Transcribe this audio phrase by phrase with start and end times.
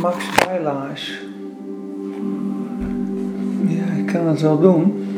[0.00, 1.20] Max Bijlaars.
[3.66, 5.08] Ja, ik kan het wel doen.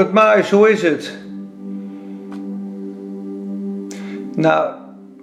[0.00, 1.18] het Maas, hoe is het?
[4.36, 4.79] Nou,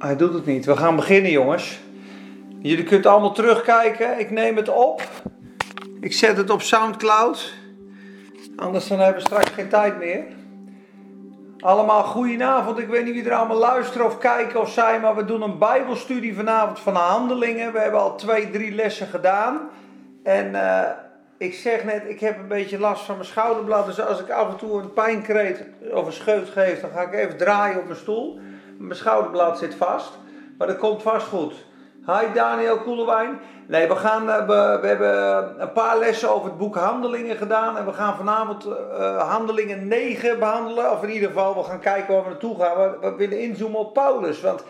[0.07, 0.65] hij doet het niet.
[0.65, 1.79] We gaan beginnen, jongens.
[2.59, 4.20] Jullie kunt allemaal terugkijken.
[4.20, 5.02] Ik neem het op.
[6.02, 7.53] Ik zet het op Soundcloud.
[8.55, 10.23] Anders dan hebben we straks geen tijd meer.
[11.59, 12.79] Allemaal goedenavond.
[12.79, 15.57] Ik weet niet wie er allemaal luisteren of kijken of zijn, maar we doen een
[15.57, 17.73] Bijbelstudie vanavond van de handelingen.
[17.73, 19.70] We hebben al twee, drie lessen gedaan.
[20.23, 20.81] En uh,
[21.37, 23.85] ik zeg net, ik heb een beetje last van mijn schouderblad.
[23.85, 27.13] Dus als ik af en toe een pijnkreet of een scheut geef, dan ga ik
[27.13, 28.39] even draaien op mijn stoel.
[28.77, 30.12] Mijn schouderblad zit vast.
[30.58, 31.54] Maar dat komt vast goed.
[32.05, 33.40] Hi Daniel Koelewijn.
[33.68, 37.77] Nee, we, gaan, eh, we, we, hebben een paar lessen over het boek Handelingen gedaan.
[37.77, 40.91] En we gaan vanavond uh, Handelingen 9 behandelen.
[40.91, 42.77] Of in ieder geval, we gaan kijken waar we naartoe gaan.
[42.77, 44.41] We, we willen inzoomen op Paulus.
[44.41, 44.63] Want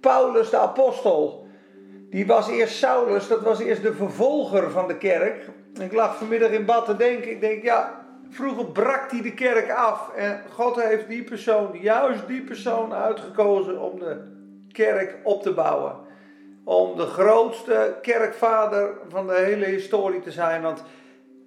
[0.00, 1.46] Paulus, de apostel,
[2.10, 3.28] die was eerst Saulus.
[3.28, 5.48] Dat was eerst de vervolger van de kerk.
[5.80, 7.30] Ik lag vanmiddag in bad te denken.
[7.30, 7.99] Ik denk, ja,
[8.30, 10.10] vroeger brak hij de kerk af.
[10.14, 14.16] En God heeft die persoon, juist die persoon uitgekozen om de
[14.72, 15.94] kerk op te bouwen.
[16.64, 20.62] Om de grootste kerkvader van de hele historie te zijn.
[20.62, 20.82] Want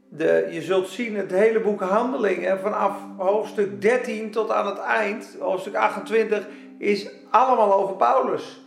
[0.10, 5.38] de, je zult zien, het hele boek Handelingen, vanaf hoofdstuk 13 tot aan het eind,
[5.40, 6.48] hoofdstuk 28,
[6.78, 8.62] is allemaal over Paulus.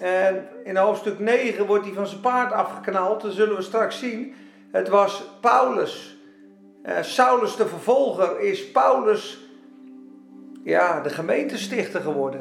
[0.00, 4.34] En in hoofdstuk 9 wordt hij van zijn paard afgeknald, dat zullen we straks zien.
[4.70, 6.17] Het was Paulus.
[6.88, 9.48] Uh, Saulus de vervolger is Paulus,
[10.62, 12.40] ja, de gemeentestichter geworden.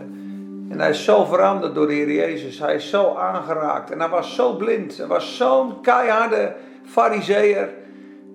[0.70, 2.59] En hij is zo veranderd door de Heer Jezus.
[2.59, 3.92] Hij is zo aangeraakt.
[3.92, 4.98] En hij was zo blind.
[4.98, 7.70] Hij was zo'n keiharde fariseer.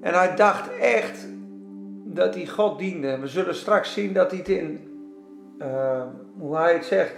[0.00, 1.26] En hij dacht echt
[2.04, 3.18] dat hij God diende.
[3.18, 4.80] We zullen straks zien dat hij het in,
[5.58, 6.02] uh,
[6.38, 7.14] hoe hij het zegt.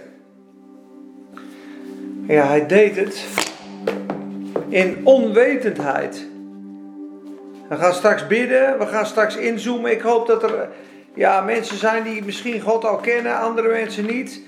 [2.27, 3.25] Ja, hij deed het
[4.69, 6.27] in onwetendheid.
[7.69, 9.91] We gaan straks bidden, we gaan straks inzoomen.
[9.91, 10.69] Ik hoop dat er
[11.13, 14.41] ja, mensen zijn die misschien God al kennen, andere mensen niet.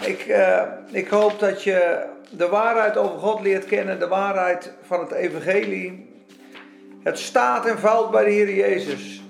[0.00, 5.00] Ik, uh, ik hoop dat je de waarheid over God leert kennen, de waarheid van
[5.00, 6.10] het evangelie.
[7.02, 9.22] Het staat en valt bij de Heer Jezus.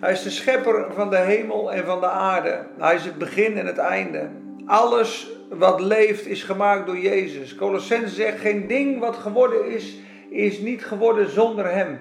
[0.00, 2.58] Hij is de schepper van de hemel en van de aarde.
[2.78, 4.28] Hij is het begin en het einde.
[4.66, 7.54] Alles wat leeft is gemaakt door Jezus.
[7.54, 9.96] Colossense zegt: geen ding wat geworden is,
[10.30, 12.00] is niet geworden zonder Hem.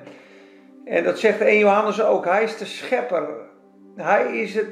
[0.86, 2.26] En dat zegt 1 Johannes ook.
[2.26, 3.30] Hij is de schepper.
[3.96, 4.68] Hij is het,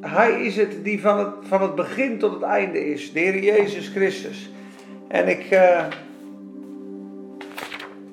[0.00, 3.12] hij is het die van het, van het begin tot het einde is.
[3.12, 4.50] De Heer Jezus Christus.
[5.08, 5.84] En ik, uh,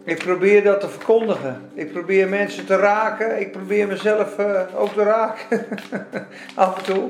[0.04, 1.70] ik probeer dat te verkondigen.
[1.74, 3.40] Ik probeer mensen te raken.
[3.40, 5.66] Ik probeer mezelf uh, ook te raken.
[6.56, 7.10] Af en toe.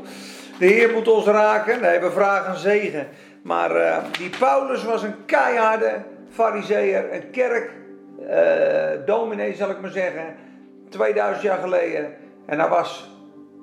[0.60, 1.82] De Heer moet ons raken.
[1.82, 3.08] Nee, we vragen zegen.
[3.42, 7.72] Maar uh, die Paulus was een keiharde fariseer, een kerk
[8.30, 10.36] uh, dominee, zal ik maar zeggen,
[10.90, 12.14] 2000 jaar geleden.
[12.46, 13.10] En hij was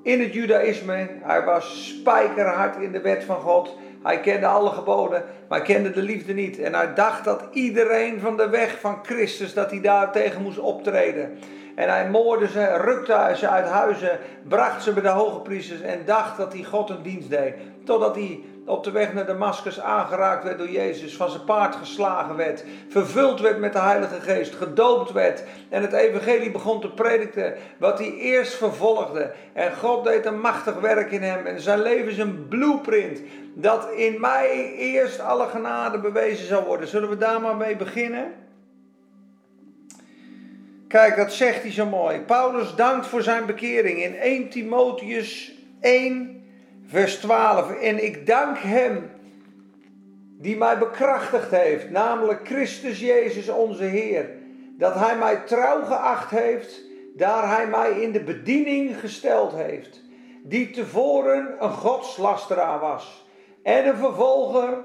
[0.03, 3.77] in het judaïsme, hij was spijkerhard in de wet van God.
[4.03, 6.59] Hij kende alle geboden, maar hij kende de liefde niet.
[6.59, 10.59] En hij dacht dat iedereen van de weg van Christus, dat hij daar tegen moest
[10.59, 11.37] optreden.
[11.75, 15.99] En hij moorde ze, rukte ze uit huizen, bracht ze bij de hoge priesters en
[16.05, 17.53] dacht dat hij God een dienst deed.
[17.83, 22.35] Totdat hij op de weg naar Damascus aangeraakt werd door Jezus, van zijn paard geslagen
[22.35, 27.53] werd, vervuld werd met de Heilige Geest, gedoopt werd en het evangelie begon te prediken,
[27.77, 29.31] wat hij eerst vervolgde.
[29.53, 33.21] En God deed een machtig werk in hem en zijn leven is een blueprint
[33.53, 36.87] dat in mij eerst alle genade bewezen zou worden.
[36.87, 38.33] Zullen we daar maar mee beginnen?
[40.87, 42.19] Kijk, dat zegt hij zo mooi.
[42.19, 46.36] Paulus dankt voor zijn bekering in 1 Timotheus 1
[46.87, 47.71] vers 12.
[47.71, 49.09] En ik dank Hem
[50.39, 54.29] die mij bekrachtigd heeft, namelijk Christus Jezus onze Heer,
[54.77, 56.81] dat Hij mij trouw geacht heeft,
[57.15, 60.01] daar Hij mij in de bediening gesteld heeft,
[60.43, 63.25] die tevoren een godslasteraar was,
[63.63, 64.77] en een vervolger,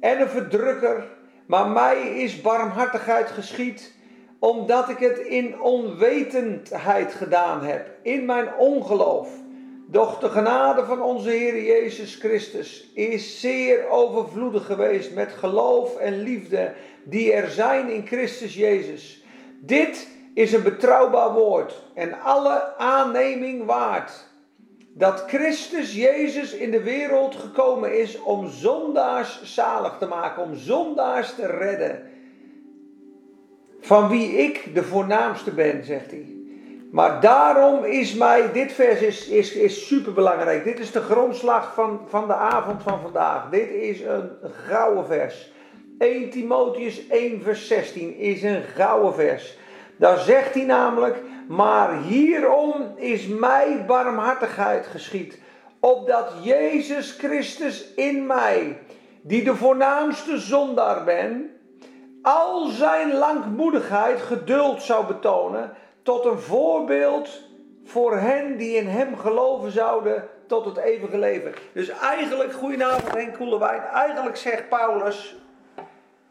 [0.00, 1.06] en een verdrukker,
[1.46, 3.94] maar mij is barmhartigheid geschied,
[4.38, 9.28] omdat ik het in onwetendheid gedaan heb, in mijn ongeloof.
[9.90, 16.22] Doch de genade van onze Heer Jezus Christus is zeer overvloedig geweest met geloof en
[16.22, 16.74] liefde
[17.04, 19.24] die er zijn in Christus Jezus.
[19.60, 24.26] Dit is een betrouwbaar woord en alle aanneming waard.
[24.98, 31.34] dat Christus Jezus in de wereld gekomen is om zondaars zalig te maken, om zondaars
[31.34, 32.02] te redden.
[33.80, 36.37] Van wie ik de voornaamste ben, zegt hij.
[36.90, 40.64] Maar daarom is mij, dit vers is, is, is super belangrijk.
[40.64, 43.48] Dit is de grondslag van, van de avond van vandaag.
[43.50, 44.30] Dit is een
[44.66, 45.52] gouden vers.
[45.98, 49.58] 1 Timotheus 1 vers 16 is een gouden vers.
[49.96, 51.16] Daar zegt hij namelijk,
[51.48, 55.38] maar hierom is mij barmhartigheid geschied,
[55.80, 58.78] opdat Jezus Christus in mij,
[59.22, 61.50] die de voornaamste zondaar ben,
[62.22, 65.72] al zijn langmoedigheid geduld zou betonen,
[66.08, 67.42] tot een voorbeeld
[67.84, 71.54] voor hen die in hem geloven zouden tot het eeuwige leven.
[71.72, 75.36] Dus eigenlijk, goedenavond Henk Koelewijn, eigenlijk zegt Paulus,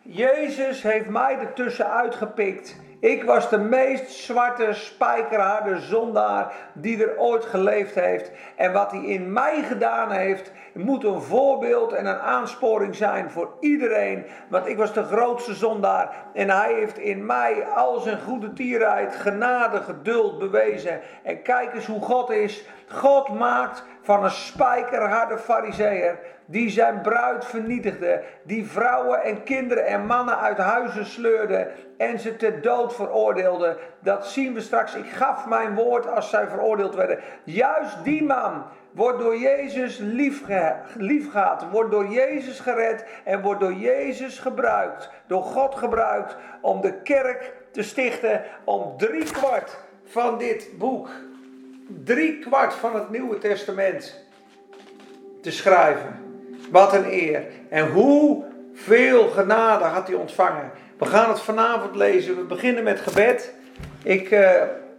[0.01, 7.45] Jezus heeft mij ertussen uitgepikt ik was de meest zwarte, spijkerharde zondaar die er ooit
[7.45, 8.31] geleefd heeft.
[8.55, 13.53] En wat hij in mij gedaan heeft, moet een voorbeeld en een aansporing zijn voor
[13.59, 14.25] iedereen.
[14.49, 16.15] Want ik was de grootste zondaar.
[16.33, 20.99] En hij heeft in mij al zijn goede tierheid, genade, geduld bewezen.
[21.23, 22.65] En kijk eens hoe God is.
[22.87, 30.05] God maakt van een spijkerharde fariseer die zijn bruid vernietigde, die vrouwen en kinderen en
[30.05, 33.77] mannen uit huizen sleurde en ze ter dood veroordeelde.
[33.99, 34.95] Dat zien we straks.
[34.95, 37.19] Ik gaf mijn woord als zij veroordeeld werden.
[37.43, 39.97] Juist die man wordt door Jezus
[40.95, 47.01] liefgehad, wordt door Jezus gered en wordt door Jezus gebruikt, door God gebruikt om de
[47.01, 51.09] kerk te stichten, om drie kwart van dit boek,
[52.03, 54.25] drie kwart van het Nieuwe Testament
[55.41, 56.19] te schrijven.
[56.71, 57.43] Wat een eer.
[57.69, 60.71] En hoeveel genade had hij ontvangen.
[60.97, 62.35] We gaan het vanavond lezen.
[62.35, 63.53] We beginnen met gebed.
[64.03, 64.49] Ik uh,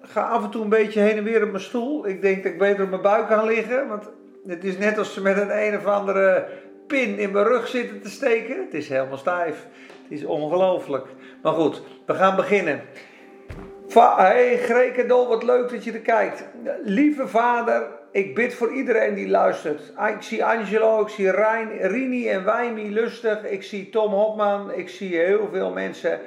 [0.02, 2.06] ga af en toe een beetje heen en weer op mijn stoel.
[2.06, 3.88] Ik denk dat ik beter op mijn buik kan liggen.
[3.88, 4.08] Want
[4.46, 6.46] het is net als ze met een een of andere
[6.86, 8.56] pin in mijn rug zitten te steken.
[8.64, 9.66] Het is helemaal stijf.
[10.02, 11.06] Het is ongelooflijk.
[11.42, 12.80] Maar goed, we gaan beginnen.
[13.94, 16.44] Hey Grekendol, wat leuk dat je er kijkt.
[16.84, 19.92] Lieve vader, ik bid voor iedereen die luistert.
[19.94, 23.44] Ah, ik zie Angelo, ik zie Rijn, Rini en Wijmi lustig.
[23.44, 26.20] Ik zie Tom Hopman, ik zie heel veel mensen.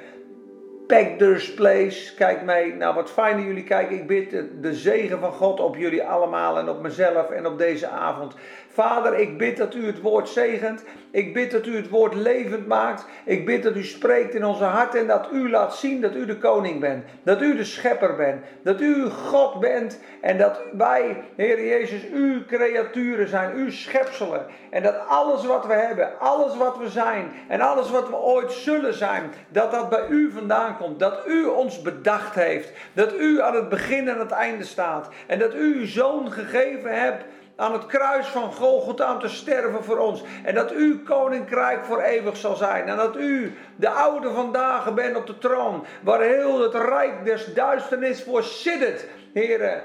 [0.86, 2.74] Packers Place, kijk mee.
[2.74, 3.96] Nou, wat fijn dat jullie kijken.
[3.96, 4.30] Ik bid
[4.60, 8.34] de zegen van God op jullie allemaal en op mezelf en op deze avond.
[8.72, 10.84] Vader, ik bid dat u het woord zegent.
[11.10, 13.04] Ik bid dat u het woord levend maakt.
[13.24, 16.26] Ik bid dat u spreekt in onze harten en dat u laat zien dat u
[16.26, 17.04] de koning bent.
[17.22, 18.44] Dat u de schepper bent.
[18.62, 24.46] Dat u God bent en dat wij, Heer Jezus, uw creaturen zijn, uw schepselen.
[24.70, 28.52] En dat alles wat we hebben, alles wat we zijn en alles wat we ooit
[28.52, 30.98] zullen zijn, dat dat bij u vandaan komt.
[30.98, 32.72] Dat u ons bedacht heeft.
[32.92, 35.08] Dat u aan het begin en het einde staat.
[35.26, 37.24] En dat u uw zoon gegeven hebt
[37.62, 40.22] aan het kruis van Golgotha om te sterven voor ons.
[40.44, 42.88] En dat uw koninkrijk voor eeuwig zal zijn.
[42.88, 45.84] En dat u de oude vandaag bent op de troon.
[46.02, 49.06] Waar heel het rijk des duisternis voor siddert.
[49.32, 49.82] Heren,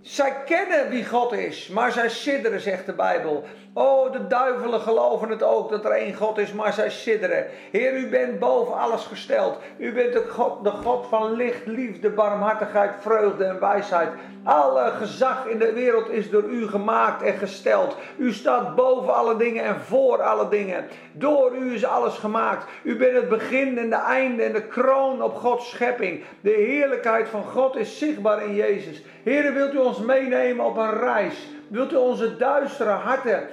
[0.00, 3.44] zij kennen wie God is, maar zij sidderen, zegt de Bijbel.
[3.76, 7.46] Oh, de duivelen geloven het ook dat er één God is, maar zij sidderen.
[7.70, 9.58] Heer, u bent boven alles gesteld.
[9.76, 14.08] U bent de God, de God van licht, liefde, barmhartigheid, vreugde en wijsheid.
[14.44, 17.96] Alle gezag in de wereld is door u gemaakt en gesteld.
[18.16, 20.84] U staat boven alle dingen en voor alle dingen.
[21.12, 22.66] Door u is alles gemaakt.
[22.82, 26.24] U bent het begin en de einde en de kroon op Gods schepping.
[26.40, 29.02] De heerlijkheid van God is zichtbaar in Jezus.
[29.22, 31.48] Heer, wilt u ons meenemen op een reis?
[31.68, 33.48] Wilt u onze duistere harten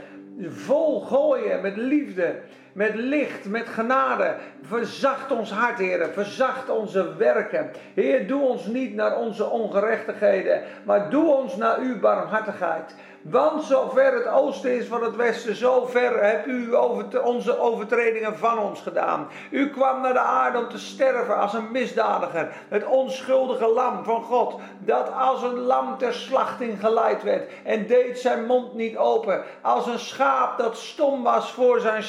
[0.50, 2.36] vol gooien met liefde,
[2.74, 4.36] met licht, met genade.
[4.62, 6.10] Verzacht ons hart, Heer.
[6.14, 7.72] Verzacht onze werken.
[7.94, 12.96] Heer, doe ons niet naar onze ongerechtigheden, maar doe ons naar uw barmhartigheid.
[13.22, 18.60] Want zover het oosten is van het westen, zover hebt u over onze overtredingen van
[18.60, 19.28] ons gedaan.
[19.50, 22.54] U kwam naar de aarde om te sterven als een misdadiger.
[22.70, 28.20] Het onschuldige lam van God, dat als een lam ter slachting geleid werd en deed
[28.20, 29.44] zijn mond niet open.
[29.62, 32.04] Als een schaap dat stom was voor zijn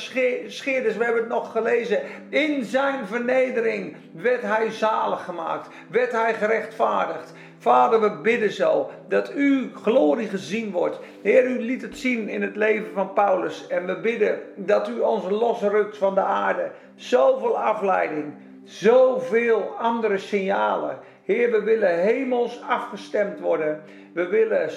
[0.47, 0.97] scheerders.
[0.97, 2.00] We hebben het nog gelezen.
[2.28, 7.33] In zijn vernedering werd hij zalig gemaakt, werd hij gerechtvaardigd.
[7.62, 10.99] Vader, we bidden zo dat uw glorie gezien wordt.
[11.23, 13.66] Heer, u liet het zien in het leven van Paulus.
[13.66, 16.71] En we bidden dat u ons losrukt van de aarde.
[16.95, 20.99] Zoveel afleiding, zoveel andere signalen.
[21.25, 23.83] Heer, we willen hemels afgestemd worden.
[24.14, 24.71] We willen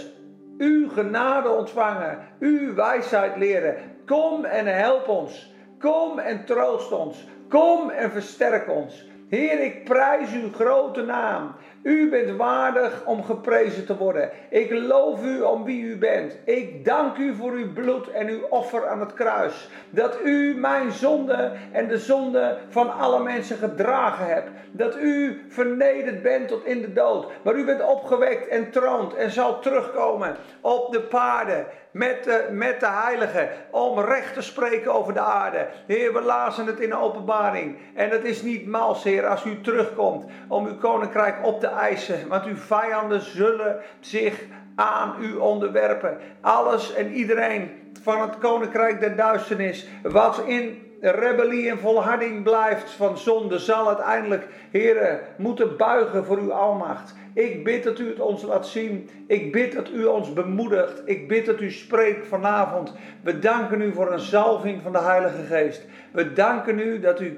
[0.58, 3.76] uw genade ontvangen, uw wijsheid leren.
[4.06, 5.54] Kom en help ons.
[5.80, 7.28] Kom en troost ons.
[7.50, 9.06] Kom en versterk ons.
[9.30, 11.56] Heer, ik prijs uw grote naam.
[11.86, 14.30] U bent waardig om geprezen te worden.
[14.50, 16.38] Ik loof u om wie u bent.
[16.44, 19.70] Ik dank u voor uw bloed en uw offer aan het kruis.
[19.90, 24.50] Dat u mijn zonde en de zonde van alle mensen gedragen hebt.
[24.72, 27.32] Dat u vernederd bent tot in de dood.
[27.42, 31.66] Maar u bent opgewekt en troont en zal terugkomen op de paarden
[31.96, 35.68] met de, met de heiligen om recht te spreken over de aarde.
[35.88, 37.78] Heer, we lazen het in de openbaring.
[37.94, 42.28] En het is niet mals, Heer, als u terugkomt om uw koninkrijk op te eisen.
[42.28, 44.44] Want uw vijanden zullen zich
[44.76, 46.18] aan u onderwerpen.
[46.42, 47.70] Alles en iedereen
[48.02, 54.48] van het koninkrijk der duisternis, wat in rebellie en volharding blijft van zonde, zal uiteindelijk,
[54.72, 57.16] heren, moeten buigen voor uw almacht.
[57.34, 59.10] Ik bid dat u het ons laat zien.
[59.28, 61.02] Ik bid dat u ons bemoedigt.
[61.06, 62.94] Ik bid dat u spreekt vanavond.
[63.24, 65.86] We danken u voor een zalving van de Heilige Geest.
[66.12, 67.38] We danken u dat u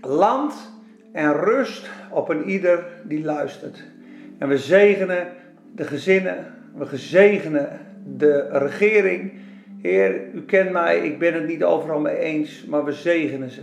[0.00, 0.72] land
[1.12, 3.82] en rust op een ieder die luistert.
[4.38, 5.26] En we zegenen
[5.74, 7.68] de gezinnen, we zegenen
[8.16, 9.32] de regering.
[9.82, 13.62] Heer, u kent mij, ik ben het niet overal mee eens, maar we zegenen ze.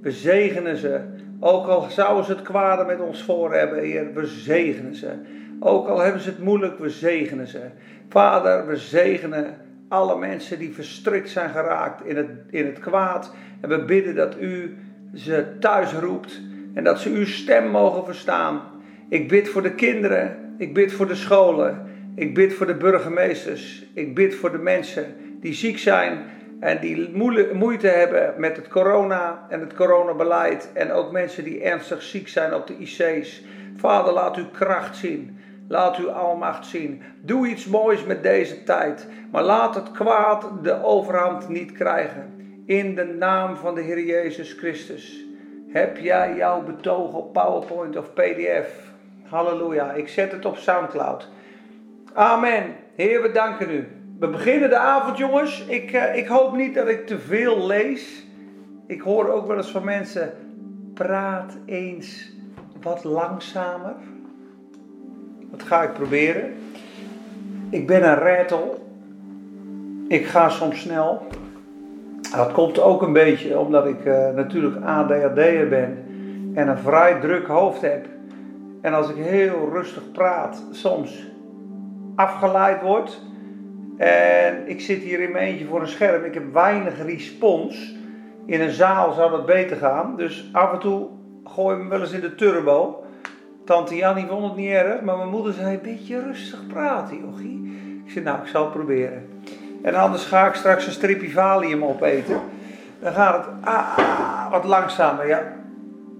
[0.00, 1.00] We zegenen ze.
[1.40, 5.08] Ook al zouden ze het kwade met ons voor hebben, Heer, we zegenen ze.
[5.60, 7.60] Ook al hebben ze het moeilijk, we zegenen ze.
[8.08, 9.54] Vader, we zegenen
[9.88, 13.34] alle mensen die verstrikt zijn geraakt in het, in het kwaad.
[13.60, 14.76] En we bidden dat u
[15.14, 16.40] ze thuis roept
[16.74, 18.60] en dat ze uw stem mogen verstaan.
[19.08, 23.86] Ik bid voor de kinderen, ik bid voor de scholen, ik bid voor de burgemeesters,
[23.94, 25.04] ik bid voor de mensen
[25.40, 26.24] die ziek zijn
[26.60, 27.10] en die
[27.52, 30.70] moeite hebben met het corona en het coronabeleid.
[30.72, 33.42] En ook mensen die ernstig ziek zijn op de IC's.
[33.76, 35.38] Vader, laat uw kracht zien.
[35.68, 37.02] Laat uw almacht zien.
[37.20, 39.06] Doe iets moois met deze tijd.
[39.30, 42.43] Maar laat het kwaad de overhand niet krijgen.
[42.66, 45.24] In de naam van de Heer Jezus Christus.
[45.68, 48.92] Heb jij jouw betoog op PowerPoint of PDF?
[49.22, 49.92] Halleluja.
[49.92, 51.28] Ik zet het op Soundcloud.
[52.12, 52.64] Amen.
[52.94, 53.88] Heer, we danken u.
[54.18, 55.64] We beginnen de avond, jongens.
[55.66, 58.26] Ik, uh, ik hoop niet dat ik te veel lees.
[58.86, 60.32] Ik hoor ook wel eens van mensen:
[60.94, 62.32] praat eens
[62.82, 63.94] wat langzamer.
[65.50, 66.54] Dat ga ik proberen.
[67.70, 68.86] Ik ben een rattel.
[70.08, 71.26] Ik ga soms snel.
[72.30, 76.04] Dat komt ook een beetje omdat ik uh, natuurlijk ADHD'er ben
[76.54, 78.06] en een vrij druk hoofd heb.
[78.80, 81.26] En als ik heel rustig praat, soms
[82.14, 83.20] afgeleid word
[83.96, 86.24] en ik zit hier in mijn eentje voor een scherm.
[86.24, 87.94] Ik heb weinig respons.
[88.46, 90.16] In een zaal zou dat beter gaan.
[90.16, 91.08] Dus af en toe
[91.44, 93.04] gooi ik me wel eens in de turbo.
[93.64, 97.78] Tante Jannie vond het niet erg, maar mijn moeder zei: een beetje rustig praten, jochie.
[98.04, 99.28] Ik zei: Nou, ik zal het proberen.
[99.84, 102.40] En anders ga ik straks een stripje valium opeten.
[102.98, 105.28] Dan gaat het ah, wat langzamer.
[105.28, 105.42] Ja.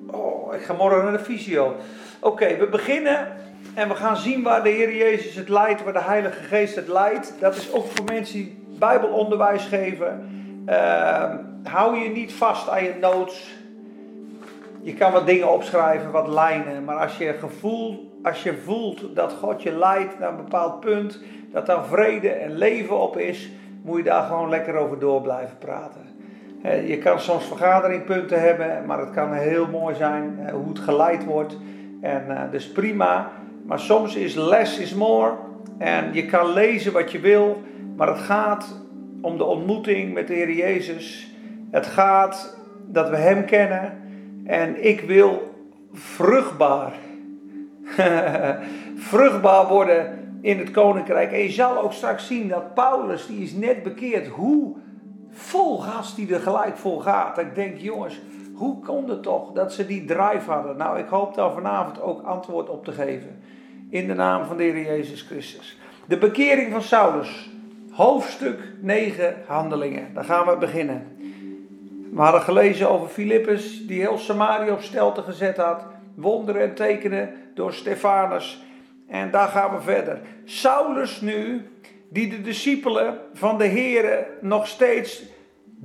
[0.06, 1.76] Oh, ik ga morgen naar de fysio.
[2.20, 3.28] Oké, we beginnen
[3.74, 6.88] en we gaan zien waar de Heer Jezus het leidt, waar de Heilige Geest het
[6.88, 7.34] leidt.
[7.40, 10.28] Dat is ook voor mensen die Bijbelonderwijs geven.
[10.68, 13.54] Uh, hou je niet vast aan je notes.
[14.82, 16.84] Je kan wat dingen opschrijven, wat lijnen.
[16.84, 21.20] Maar als je, gevoel, als je voelt dat God je leidt naar een bepaald punt,
[21.54, 23.50] dat daar vrede en leven op is,
[23.82, 26.02] moet je daar gewoon lekker over door blijven praten.
[26.86, 31.58] Je kan soms vergaderingpunten hebben, maar het kan heel mooi zijn hoe het geleid wordt.
[32.00, 33.30] En uh, dus prima.
[33.66, 35.32] Maar soms is less is more.
[35.78, 37.62] En je kan lezen wat je wil.
[37.96, 38.80] Maar het gaat
[39.20, 41.34] om de ontmoeting met de Heer Jezus.
[41.70, 43.98] Het gaat dat we Hem kennen.
[44.46, 45.54] En ik wil
[45.92, 46.92] vruchtbaar.
[49.10, 51.32] vruchtbaar worden in het koninkrijk.
[51.32, 54.76] En je zal ook straks zien dat Paulus, die is net bekeerd, hoe
[55.30, 57.38] vol gas die er gelijk vol gaat.
[57.38, 58.20] Ik denk, jongens,
[58.54, 60.76] hoe kon het toch dat ze die drive hadden?
[60.76, 63.40] Nou, ik hoop daar vanavond ook antwoord op te geven.
[63.90, 65.78] In de naam van de Heer Jezus Christus.
[66.06, 67.50] De bekering van Saulus.
[67.90, 70.14] Hoofdstuk 9 handelingen.
[70.14, 71.06] Daar gaan we beginnen.
[72.12, 75.84] We hadden gelezen over Filippus, die heel Samaria op stelte gezet had.
[76.14, 78.62] Wonderen en tekenen door Stefanus.
[79.08, 80.20] En daar gaan we verder.
[80.44, 81.68] Saulus nu,
[82.10, 85.22] die de discipelen van de Heer nog steeds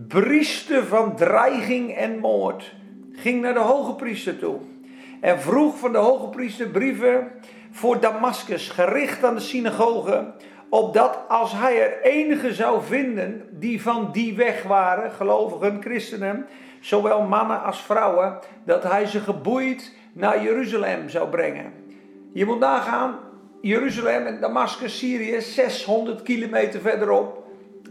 [0.07, 2.73] brieste van dreiging en moord,
[3.11, 4.59] ging naar de hoge priester toe.
[5.21, 7.31] En vroeg van de hoge priester brieven
[7.71, 10.33] voor Damascus, gericht aan de synagoge,
[10.69, 16.45] opdat als hij er enige zou vinden die van die weg waren, gelovigen, christenen,
[16.79, 21.73] zowel mannen als vrouwen, dat hij ze geboeid naar Jeruzalem zou brengen.
[22.33, 23.19] Je moet nagaan,
[23.61, 27.43] Jeruzalem en Damascus, Syrië, 600 kilometer verderop.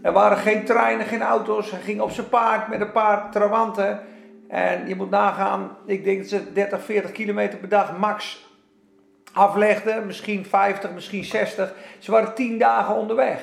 [0.03, 1.71] Er waren geen treinen, geen auto's.
[1.71, 4.01] Hij ging op zijn paard met een paar trawanten.
[4.49, 8.47] En je moet nagaan, ik denk dat ze 30, 40 kilometer per dag max
[9.33, 11.75] aflegde, misschien 50, misschien 60.
[11.99, 13.41] Ze waren 10 dagen onderweg.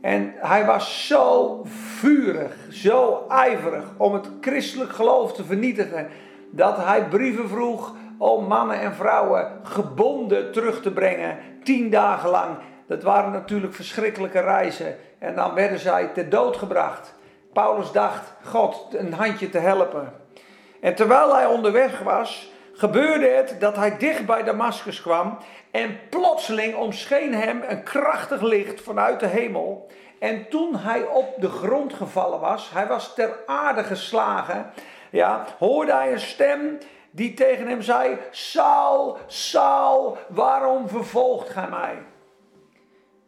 [0.00, 1.60] En hij was zo
[1.98, 6.08] vurig, zo ijverig om het christelijk geloof te vernietigen,
[6.50, 12.56] dat hij brieven vroeg om mannen en vrouwen gebonden terug te brengen, tien dagen lang.
[12.86, 14.96] Dat waren natuurlijk verschrikkelijke reizen.
[15.18, 17.14] En dan werden zij ter dood gebracht.
[17.52, 20.12] Paulus dacht God een handje te helpen.
[20.80, 25.38] En terwijl hij onderweg was, gebeurde het dat hij dicht bij Damascus kwam.
[25.70, 29.90] En plotseling omscheen hem een krachtig licht vanuit de hemel.
[30.18, 34.70] En toen hij op de grond gevallen was, hij was ter aarde geslagen,
[35.10, 36.78] ja, hoorde hij een stem
[37.18, 41.98] die tegen hem zei: Saul, Saul, waarom vervolgt gij mij?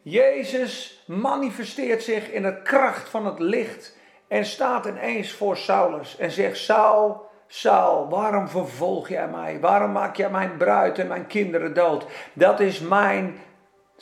[0.02, 3.96] Jezus manifesteert zich in de kracht van het licht
[4.28, 9.60] en staat ineens voor Saulus en zegt: Saul, Saul, waarom vervolg jij mij?
[9.60, 12.06] Waarom maak jij mijn bruid en mijn kinderen dood?
[12.32, 13.38] Dat is mijn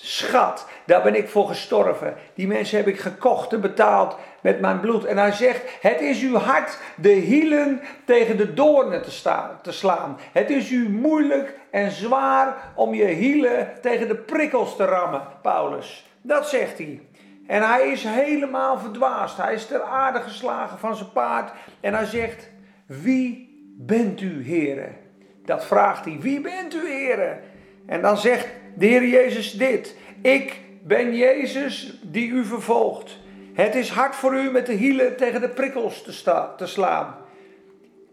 [0.00, 0.66] schat.
[0.86, 2.14] Daar ben ik voor gestorven.
[2.34, 5.04] Die mensen heb ik gekocht en betaald met mijn bloed.
[5.04, 9.22] En hij zegt: Het is uw hart de hielen tegen de doornen te,
[9.62, 10.18] te slaan.
[10.32, 16.06] Het is u moeilijk en zwaar om je hielen tegen de prikkels te rammen, Paulus.
[16.22, 17.00] Dat zegt hij.
[17.46, 19.36] En hij is helemaal verdwaasd.
[19.36, 21.52] Hij is ter aarde geslagen van zijn paard.
[21.80, 22.50] En hij zegt:
[22.86, 24.96] Wie bent u, heren?
[25.44, 26.18] Dat vraagt hij.
[26.20, 27.40] Wie bent u, heren?
[27.86, 28.46] En dan zegt
[28.78, 29.96] de Heer Jezus dit.
[30.22, 33.18] Ik ben Jezus die u vervolgt.
[33.54, 37.14] Het is hard voor u met de hielen tegen de prikkels te, te slaan.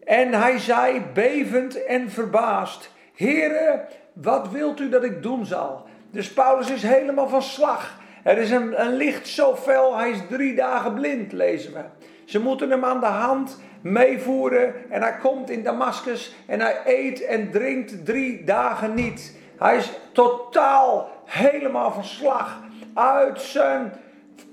[0.04, 5.86] En hij zei, bevend en verbaasd: Heere, wat wilt u dat ik doen zal?
[6.12, 8.00] Dus Paulus is helemaal van slag.
[8.24, 11.82] Er is een, een licht zo fel, hij is drie dagen blind, lezen we.
[12.26, 17.26] Ze moeten hem aan de hand meevoeren en hij komt in Damascus en hij eet
[17.26, 19.44] en drinkt drie dagen niet.
[19.58, 22.60] Hij is totaal helemaal van slag.
[22.94, 23.94] Uit zijn,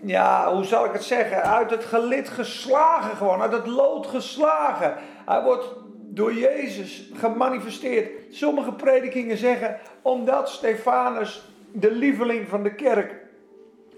[0.01, 1.43] ja, hoe zal ik het zeggen?
[1.43, 3.43] Uit het gelid geslagen gewoon.
[3.43, 4.95] Uit het lood geslagen.
[5.27, 8.11] Hij wordt door Jezus gemanifesteerd.
[8.31, 13.15] Sommige predikingen zeggen, omdat Stefanus, de lieveling van de kerk,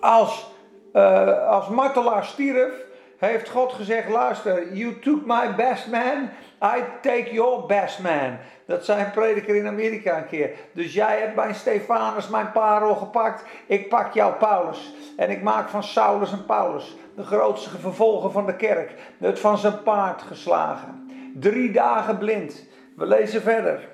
[0.01, 0.51] als,
[0.93, 2.84] uh, als martelaar stierf,
[3.29, 6.31] heeft God gezegd: luister, you took my best man,
[6.63, 8.39] I take your best man.
[8.67, 10.51] Dat zei een prediker in Amerika een keer.
[10.73, 13.45] Dus jij hebt mijn Stefanus, mijn parel gepakt.
[13.67, 14.95] Ik pak jouw Paulus.
[15.17, 16.97] En ik maak van Saulus een Paulus.
[17.17, 18.95] De grootste vervolger van de kerk.
[19.19, 21.11] Het van zijn paard geslagen.
[21.35, 22.67] Drie dagen blind.
[22.97, 23.89] We lezen verder.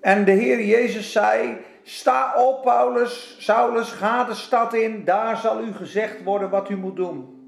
[0.00, 5.04] En de Heer Jezus zei: Sta op, Paulus, Saulus, ga de stad in.
[5.04, 7.39] Daar zal u gezegd worden wat u moet doen.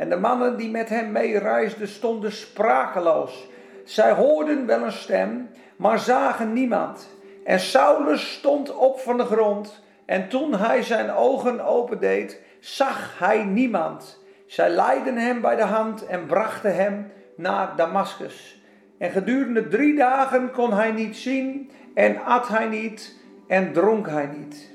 [0.00, 3.48] En de mannen die met hem meereisden stonden sprakeloos.
[3.84, 7.08] Zij hoorden wel een stem, maar zagen niemand.
[7.44, 9.82] En Saulus stond op van de grond.
[10.04, 14.18] En toen hij zijn ogen opendeed, zag hij niemand.
[14.46, 18.62] Zij leidden hem bij de hand en brachten hem naar Damascus.
[18.98, 23.16] En gedurende drie dagen kon hij niet zien en at hij niet
[23.48, 24.70] en dronk hij niet.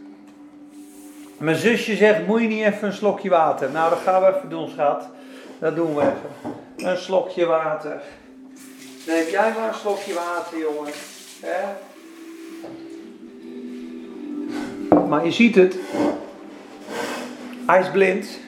[1.38, 3.71] Mijn zusje zegt, moet je niet even een slokje water?
[3.71, 5.13] Nou, dat gaan we even doen, schat.
[5.59, 6.89] Dat doen we even.
[6.89, 8.01] Een slokje water.
[9.07, 10.93] Neem jij maar een slokje water, jongen.
[15.09, 15.77] Maar je ziet het.
[17.65, 18.39] Hij is blind.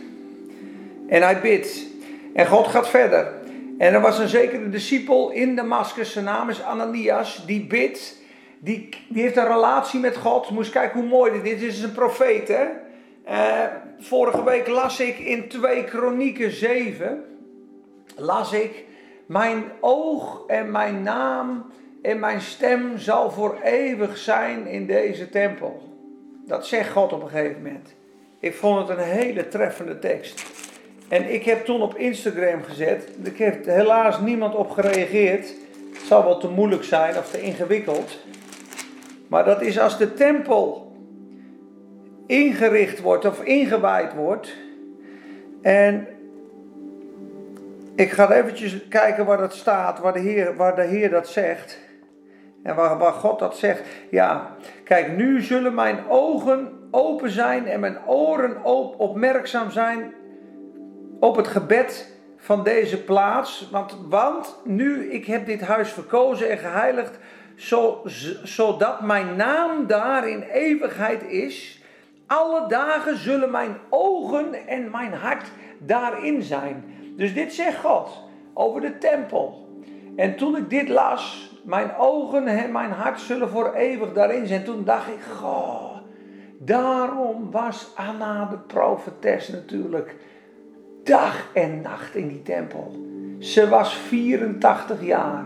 [1.08, 1.86] En hij bidt.
[2.34, 3.34] En God gaat verder.
[3.78, 6.12] En er was een zekere discipel in Damascus.
[6.12, 7.46] Zijn naam is Ananias.
[7.46, 8.16] Die bidt.
[8.60, 10.50] Die, die heeft een relatie met God.
[10.50, 11.60] Moest kijken hoe mooi dit is.
[11.60, 12.66] Dit is een profeet, hè.
[13.30, 13.64] Uh,
[14.00, 17.24] vorige week las ik in 2 Kronieken 7.
[18.16, 18.86] Las ik
[19.26, 25.82] mijn oog en mijn naam en mijn stem zal voor eeuwig zijn in deze tempel.
[26.46, 27.96] Dat zegt God op een gegeven moment.
[28.40, 30.46] Ik vond het een hele treffende tekst.
[31.08, 33.10] En ik heb toen op Instagram gezet.
[33.24, 35.54] Ik heb helaas niemand op gereageerd.
[35.94, 38.18] Het zal wel te moeilijk zijn of te ingewikkeld.
[39.28, 40.87] Maar dat is als de tempel
[42.28, 44.56] ingericht wordt of ingewaaid wordt.
[45.62, 46.08] En
[47.96, 51.80] ik ga eventjes kijken waar dat staat, waar de Heer, waar de Heer dat zegt.
[52.64, 53.82] En waar, God dat zegt.
[54.10, 60.14] Ja, kijk, nu zullen mijn ogen open zijn en mijn oren op, opmerkzaam zijn
[61.20, 63.70] op het gebed van deze plaats.
[63.72, 67.18] Want, want nu, ik heb dit huis verkozen en geheiligd,
[67.56, 68.02] zo,
[68.44, 71.77] zodat mijn naam daar in eeuwigheid is.
[72.28, 76.84] Alle dagen zullen mijn ogen en mijn hart daarin zijn.
[77.16, 79.68] Dus dit zegt God over de tempel.
[80.16, 84.64] En toen ik dit las, mijn ogen en mijn hart zullen voor eeuwig daarin zijn.
[84.64, 85.96] Toen dacht ik, goh,
[86.58, 90.16] daarom was Anna de profetes natuurlijk
[91.04, 92.96] dag en nacht in die tempel.
[93.40, 95.46] Ze was 84 jaar.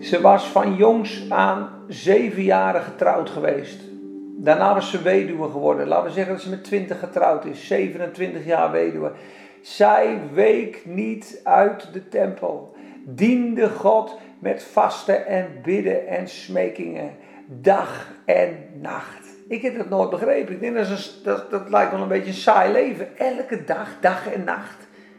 [0.00, 3.91] Ze was van jongs aan zeven jaren getrouwd geweest.
[4.38, 5.88] Daarna was ze weduwe geworden.
[5.88, 7.66] Laten we zeggen dat ze met 20 getrouwd is.
[7.66, 9.12] 27 jaar weduwe.
[9.62, 12.74] Zij week niet uit de tempel.
[13.04, 17.10] Diende God met vasten en bidden en smekingen.
[17.46, 19.26] Dag en nacht.
[19.48, 20.54] Ik heb dat nooit begrepen.
[20.54, 23.18] Ik denk dat, dat, dat lijkt wel een beetje een saai leven.
[23.18, 24.76] Elke dag, dag en nacht.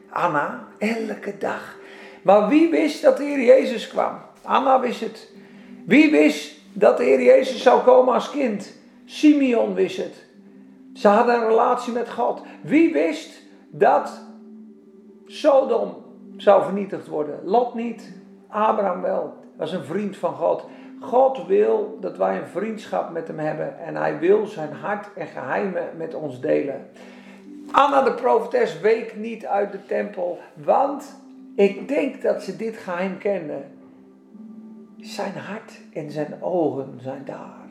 [0.09, 1.77] Anna, elke dag.
[2.21, 4.21] Maar wie wist dat de Heer Jezus kwam?
[4.41, 5.29] Anna wist het.
[5.85, 8.81] Wie wist dat de Heer Jezus zou komen als kind?
[9.05, 10.25] Simeon wist het.
[10.93, 12.41] Ze hadden een relatie met God.
[12.61, 14.21] Wie wist dat
[15.25, 15.95] Sodom
[16.37, 17.39] zou vernietigd worden?
[17.43, 18.11] Lot niet,
[18.47, 19.33] Abraham wel.
[19.57, 20.65] Was een vriend van God.
[20.99, 25.27] God wil dat wij een vriendschap met hem hebben en hij wil zijn hart en
[25.27, 26.89] geheimen met ons delen.
[27.71, 31.21] Anna de profetes week niet uit de tempel, want
[31.55, 33.61] ik denk dat ze dit geheim kende.
[34.97, 37.62] Zijn hart en zijn ogen zijn daar.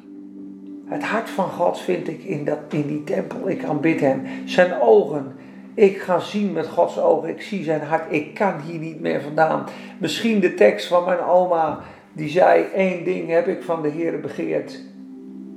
[0.93, 3.49] Het hart van God vind ik in, dat, in die tempel.
[3.49, 4.23] Ik aanbid hem.
[4.45, 5.37] Zijn ogen.
[5.75, 7.29] Ik ga zien met Gods ogen.
[7.29, 8.13] Ik zie zijn hart.
[8.13, 9.67] Ik kan hier niet meer vandaan.
[9.99, 11.79] Misschien de tekst van mijn oma.
[12.13, 14.81] Die zei: één ding heb ik van de Heer begeerd.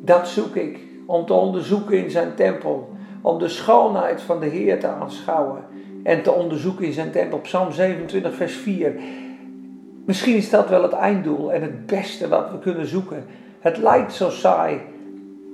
[0.02, 0.80] Dat zoek ik.
[1.06, 2.90] Om te onderzoeken in zijn tempel.
[3.22, 5.64] Om de schoonheid van de Heer te aanschouwen.
[6.04, 7.40] En te onderzoeken in zijn tempel.
[7.40, 8.94] Psalm 27, vers 4.
[10.06, 13.26] Misschien is dat wel het einddoel en het beste wat we kunnen zoeken.
[13.60, 14.80] Het lijkt zo saai.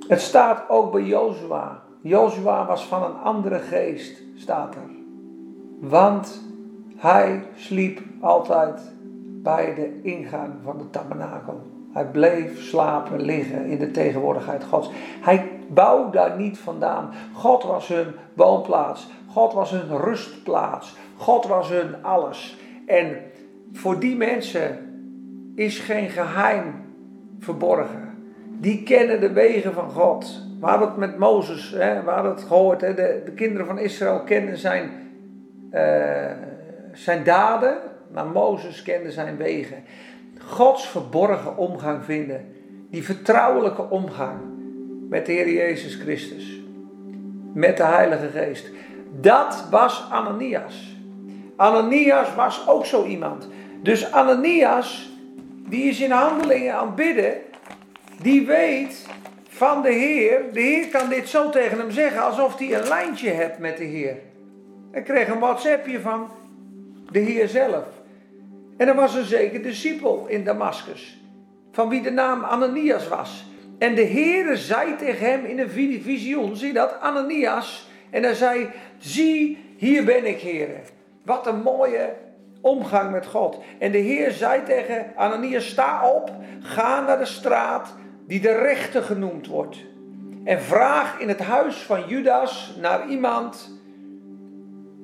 [0.08, 1.82] Het staat ook bij Jozua.
[2.00, 4.90] Jozua was van een andere geest, staat er.
[5.80, 6.42] Want
[6.96, 8.92] hij sliep altijd
[9.42, 11.60] bij de ingang van de tabernakel.
[11.92, 14.90] Hij bleef slapen, liggen in de tegenwoordigheid Gods.
[15.20, 17.10] Hij bouwde daar niet vandaan.
[17.32, 19.10] God was hun woonplaats.
[19.28, 20.96] God was hun rustplaats.
[21.16, 22.58] God was hun alles.
[22.86, 23.16] En
[23.72, 24.78] voor die mensen
[25.54, 26.74] is geen geheim
[27.38, 28.11] verborgen.
[28.62, 30.40] Die kennen de wegen van God.
[30.60, 32.80] We hadden het met Mozes, hè, we het gehoord.
[32.80, 34.90] Hè, de, de kinderen van Israël kenden zijn,
[35.72, 36.30] uh,
[36.92, 37.76] zijn daden,
[38.12, 39.84] maar Mozes kende zijn wegen.
[40.38, 42.54] Gods verborgen omgang vinden.
[42.90, 44.40] Die vertrouwelijke omgang
[45.08, 46.60] met de Heer Jezus Christus.
[47.52, 48.70] Met de Heilige Geest.
[49.20, 50.96] Dat was Ananias.
[51.56, 53.48] Ananias was ook zo iemand.
[53.82, 55.10] Dus Ananias,
[55.68, 57.34] die is in handelingen aan het bidden,
[58.22, 59.06] die weet
[59.48, 63.30] van de Heer, de Heer kan dit zo tegen hem zeggen alsof hij een lijntje
[63.30, 64.16] hebt met de Heer.
[64.90, 66.30] Hij kreeg een WhatsAppje van
[67.10, 67.84] de Heer zelf.
[68.76, 71.20] En er was een zeker discipel in Damascus,
[71.72, 73.44] van wie de naam Ananias was.
[73.78, 75.70] En de Heer zei tegen hem in een
[76.02, 77.90] visioen, zie dat, Ananias.
[78.10, 80.68] En hij zei, zie, hier ben ik, Heer.
[81.24, 82.14] Wat een mooie
[82.62, 83.58] omgang met God.
[83.78, 87.94] En de Heer zei tegen Ananias: Sta op, ga naar de straat
[88.26, 89.76] die de rechte genoemd wordt.
[90.44, 93.80] En vraag in het huis van Judas naar iemand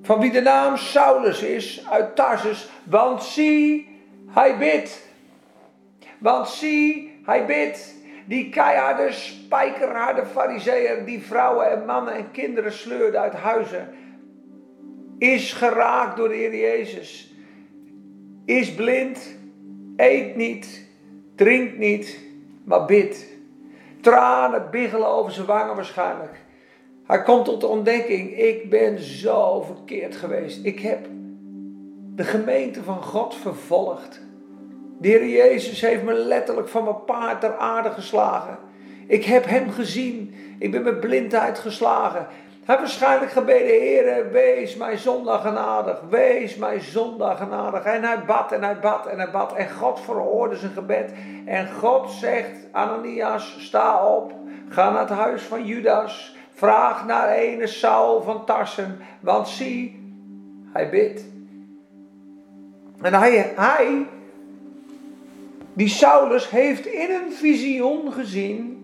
[0.03, 2.69] van wie de naam Saulus is uit Tarsus.
[2.85, 3.89] Want zie,
[4.27, 5.07] hij bidt.
[6.19, 7.97] Want zie, hij bidt.
[8.27, 13.89] Die keiharde, spijkerharde fariseer die vrouwen en mannen en kinderen sleurde uit huizen,
[15.19, 17.29] is geraakt door de Heer Jezus
[18.49, 19.37] is blind,
[19.97, 20.87] eet niet,
[21.35, 22.19] drinkt niet,
[22.69, 23.27] maar bidt.
[24.01, 26.41] Tranen biggelen over zijn wangen waarschijnlijk.
[27.07, 30.65] Hij komt tot de ontdekking, ik ben zo verkeerd geweest.
[30.65, 31.07] Ik heb
[32.15, 34.21] de gemeente van God vervolgd.
[34.99, 38.59] De Heer Jezus heeft me letterlijk van mijn paard ter aarde geslagen.
[39.07, 40.35] Ik heb hem gezien.
[40.59, 42.27] Ik ben met blindheid geslagen.
[42.69, 47.83] Hij waarschijnlijk gebeden, Heer, wees mij zondag genadig, wees mij zondag genadig.
[47.83, 51.13] En hij bad en hij bad en hij bad en God verhoorde zijn gebed.
[51.47, 54.33] En God zegt, Ananias, sta op,
[54.69, 60.13] ga naar het huis van Judas, vraag naar ene Saul van Tarsen, want zie,
[60.73, 61.25] hij bidt.
[63.01, 64.07] En hij, hij,
[65.73, 68.77] die Saulus, heeft in een visioen gezien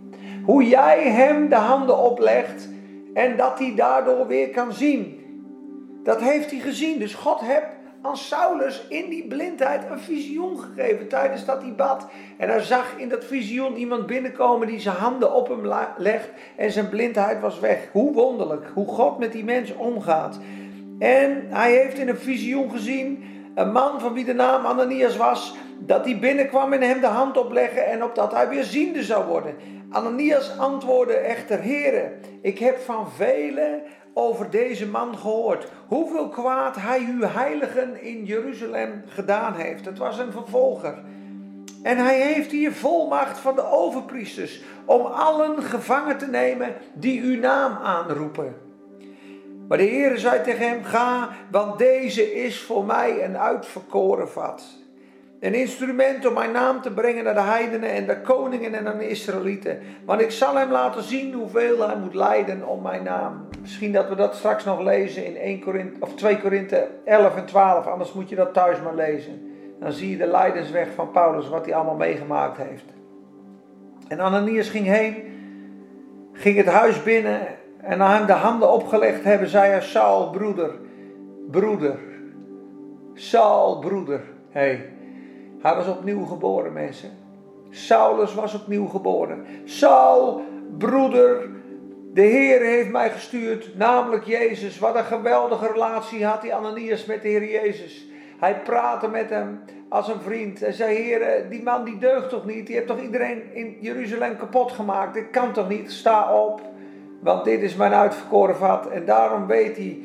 [0.44, 2.72] hoe jij hem de handen oplegt
[3.14, 5.20] en dat hij daardoor weer kan zien.
[6.02, 6.98] Dat heeft hij gezien.
[6.98, 7.66] Dus God heeft
[8.02, 12.06] aan Saulus in die blindheid een visioen gegeven tijdens dat hij bad.
[12.36, 16.70] En hij zag in dat visioen iemand binnenkomen die zijn handen op hem legt en
[16.70, 17.88] zijn blindheid was weg.
[17.92, 20.38] Hoe wonderlijk, hoe God met die mens omgaat.
[20.98, 23.24] En hij heeft in een visioen gezien
[23.54, 27.36] een man van wie de naam Ananias was, dat die binnenkwam en hem de hand
[27.38, 29.54] opleggen en opdat hij weer ziende zou worden.
[29.94, 33.82] Ananias antwoordde echter, heren, ik heb van velen
[34.14, 35.66] over deze man gehoord.
[35.86, 39.84] Hoeveel kwaad hij uw heiligen in Jeruzalem gedaan heeft.
[39.84, 40.94] Het was een vervolger.
[41.82, 47.38] En hij heeft hier volmacht van de overpriesters om allen gevangen te nemen die uw
[47.38, 48.54] naam aanroepen.
[49.68, 54.83] Maar de Heer zei tegen hem: Ga, want deze is voor mij een uitverkoren vat.
[55.44, 58.98] Een instrument om mijn naam te brengen naar de heidenen en de koningen en aan
[58.98, 59.78] de Israëlieten.
[60.04, 63.48] Want ik zal hem laten zien hoeveel hij moet lijden om mijn naam.
[63.60, 67.44] Misschien dat we dat straks nog lezen in 1 Korinthe, of 2 Korinthe 11 en
[67.44, 67.86] 12.
[67.86, 69.52] Anders moet je dat thuis maar lezen.
[69.80, 72.84] Dan zie je de lijdensweg van Paulus, wat hij allemaal meegemaakt heeft.
[74.08, 75.16] En Ananias ging heen,
[76.32, 77.40] ging het huis binnen
[77.80, 80.70] en na hem de handen opgelegd hebben, zei hij: Saul, broeder,
[81.50, 81.98] broeder,
[83.14, 84.20] Saul, broeder.
[84.50, 84.93] Hey,
[85.64, 87.10] hij was opnieuw geboren, mensen.
[87.70, 89.46] Saulus was opnieuw geboren.
[89.64, 90.42] Saul,
[90.78, 91.48] broeder,
[92.12, 94.78] de Heer heeft mij gestuurd, namelijk Jezus.
[94.78, 98.08] Wat een geweldige relatie had die Ananias met de Heer Jezus.
[98.38, 100.60] Hij praatte met hem als een vriend.
[100.60, 102.66] Hij zei: Heer, die man die deugt toch niet?
[102.66, 105.14] Die heeft toch iedereen in Jeruzalem kapot gemaakt?
[105.14, 105.92] Dit kan toch niet?
[105.92, 106.60] Sta op,
[107.20, 108.88] want dit is mijn uitverkoren vat.
[108.88, 110.02] En daarom weet hij,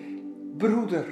[0.58, 1.06] broeder,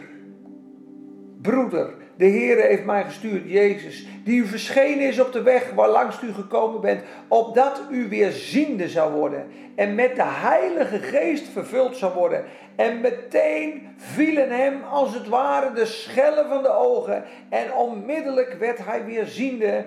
[1.42, 5.90] broeder, de Heer heeft mij gestuurd, Jezus, die u verschenen is op de weg waar
[5.90, 11.48] langs u gekomen bent, opdat u weer ziende zou worden en met de Heilige Geest
[11.48, 12.44] vervuld zou worden.
[12.76, 18.86] En meteen vielen hem als het ware de schellen van de ogen en onmiddellijk werd
[18.86, 19.86] hij weer ziende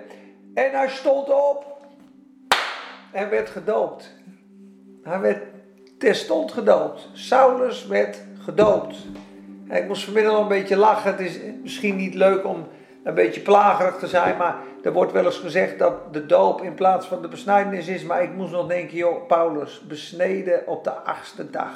[0.53, 1.77] en hij stond op
[3.11, 4.15] en werd gedoopt.
[5.03, 5.43] Hij werd
[5.97, 7.09] terstond gedoopt.
[7.13, 8.95] Saulus werd gedoopt.
[9.71, 11.11] Ik moest vanmiddag een beetje lachen.
[11.11, 12.67] Het is misschien niet leuk om
[13.03, 16.73] een beetje plagerig te zijn, maar er wordt wel eens gezegd dat de doop in
[16.73, 18.03] plaats van de besnijdenis is.
[18.03, 21.71] Maar ik moest nog denken, joh, Paulus, besneden op de achtste dag.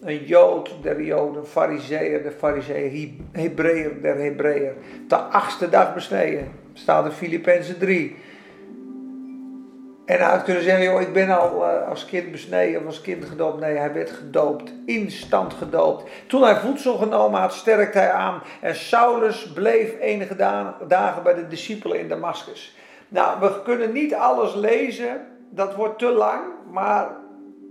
[0.00, 4.74] Een Jood der Joden, Fariseer der Fariseeën, Hebreeër der Hebreeër.
[5.08, 8.16] De achtste dag besneden, staat in Filippenzen 3.
[10.12, 13.00] En hij had kunnen zeggen, joh, ik ben al uh, als kind besneden of als
[13.00, 13.60] kind gedoopt.
[13.60, 16.10] Nee, hij werd gedoopt, instant gedoopt.
[16.26, 18.42] Toen hij voedsel genomen had, sterkte hij aan.
[18.60, 20.36] En Saulus bleef enige
[20.88, 22.76] dagen bij de discipelen in Damascus.
[23.08, 26.40] Nou, we kunnen niet alles lezen, dat wordt te lang.
[26.70, 27.08] Maar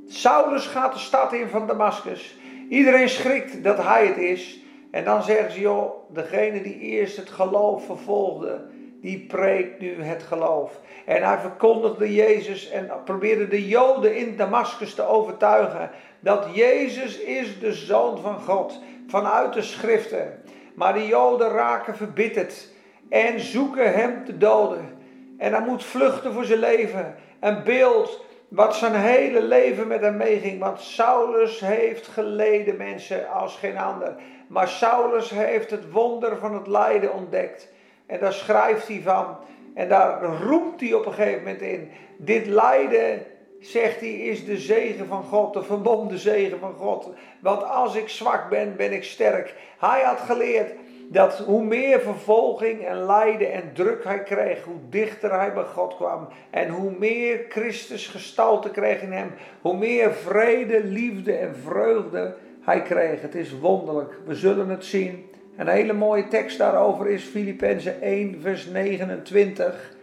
[0.08, 2.38] Saulus gaat de stad in van Damascus.
[2.69, 4.60] Iedereen schrikt dat hij het is.
[4.91, 8.62] En dan zeggen ze, joh, degene die eerst het geloof vervolgde,
[9.02, 10.80] die preekt nu het geloof.
[11.06, 17.60] En hij verkondigde Jezus en probeerde de Joden in Damascus te overtuigen dat Jezus is
[17.60, 20.42] de Zoon van God vanuit de schriften.
[20.76, 22.68] Maar de Joden raken verbitterd
[23.10, 24.98] en zoeken hem te doden.
[25.38, 27.16] En hij moet vluchten voor zijn leven.
[27.40, 30.60] Een beeld wat zijn hele leven met hem meeging.
[30.60, 34.16] Want Saulus heeft geleden mensen als geen ander.
[34.48, 37.70] Maar Saulus heeft het wonder van het lijden ontdekt.
[38.12, 39.38] En daar schrijft hij van.
[39.74, 41.89] En daar roept hij op een gegeven moment in.
[42.17, 43.21] Dit lijden,
[43.60, 47.10] zegt hij, is de zegen van God, de verbonden zegen van God.
[47.39, 49.56] Want als ik zwak ben, ben ik sterk.
[49.80, 50.74] Hij had geleerd
[51.10, 55.95] dat hoe meer vervolging en lijden en druk hij kreeg, hoe dichter hij bij God
[55.95, 56.28] kwam.
[56.50, 62.82] En hoe meer Christus gestalte kreeg in hem, hoe meer vrede, liefde en vreugde hij
[62.82, 63.21] kreeg.
[63.21, 64.13] Het is wonderlijk.
[64.26, 65.31] We zullen het zien.
[65.62, 69.95] Een hele mooie tekst daarover is Filippenzen 1, vers 29.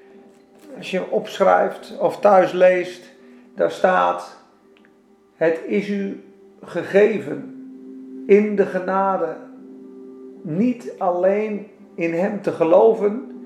[0.77, 3.13] Als je hem opschrijft of thuis leest,
[3.55, 4.37] daar staat:
[5.35, 6.25] Het is u
[6.63, 7.67] gegeven
[8.27, 9.37] in de genade,
[10.43, 13.41] niet alleen in Hem te geloven,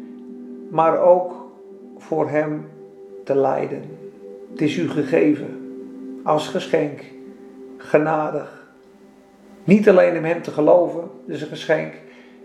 [0.70, 1.52] maar ook
[1.98, 2.68] voor Hem
[3.24, 3.82] te lijden.
[4.50, 5.72] Het is u gegeven
[6.22, 7.02] als geschenk,
[7.76, 8.61] genadig.
[9.64, 11.94] Niet alleen om hem te geloven, is een geschenk,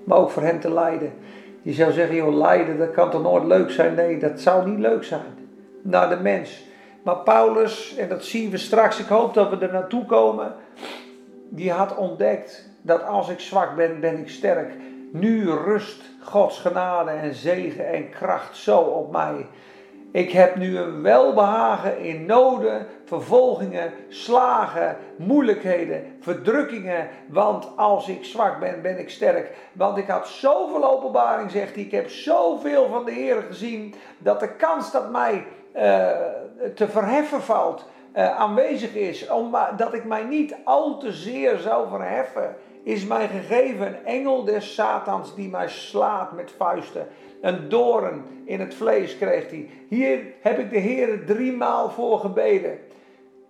[0.04, 1.14] maar ook voor hem te lijden.
[1.62, 3.94] Je zou zeggen, joh, lijden, dat kan toch nooit leuk zijn?
[3.94, 5.50] Nee, dat zou niet leuk zijn.
[5.82, 6.66] Naar de mens.
[7.04, 10.54] Maar Paulus, en dat zien we straks, ik hoop dat we er naartoe komen,
[11.50, 14.74] die had ontdekt dat als ik zwak ben, ben ik sterk.
[15.12, 19.46] Nu rust Gods genade en zegen en kracht zo op mij.
[20.18, 27.08] Ik heb nu een welbehagen in noden, vervolgingen, slagen, moeilijkheden, verdrukkingen.
[27.28, 29.56] Want als ik zwak ben, ben ik sterk.
[29.74, 31.84] Want ik had zoveel openbaring, zegt hij.
[31.84, 33.96] Ik heb zoveel van de Heer gezien.
[34.18, 35.82] Dat de kans dat mij uh,
[36.76, 39.30] te verheffen valt, uh, aanwezig is.
[39.30, 42.56] Omdat ik mij niet al te zeer zou verheffen
[42.88, 47.08] is mij gegeven een engel des Satans die mij slaat met vuisten.
[47.42, 49.70] Een doorn in het vlees kreeg hij.
[49.88, 52.80] Hier heb ik de Heer driemaal voor gebeden.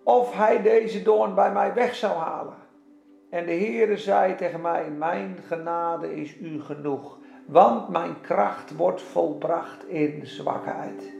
[0.02, 2.54] Of hij deze doorn bij mij weg zou halen.
[3.30, 9.02] En de Heere zei tegen mij: Mijn genade is u genoeg, want mijn kracht wordt
[9.02, 11.12] volbracht in zwakheid.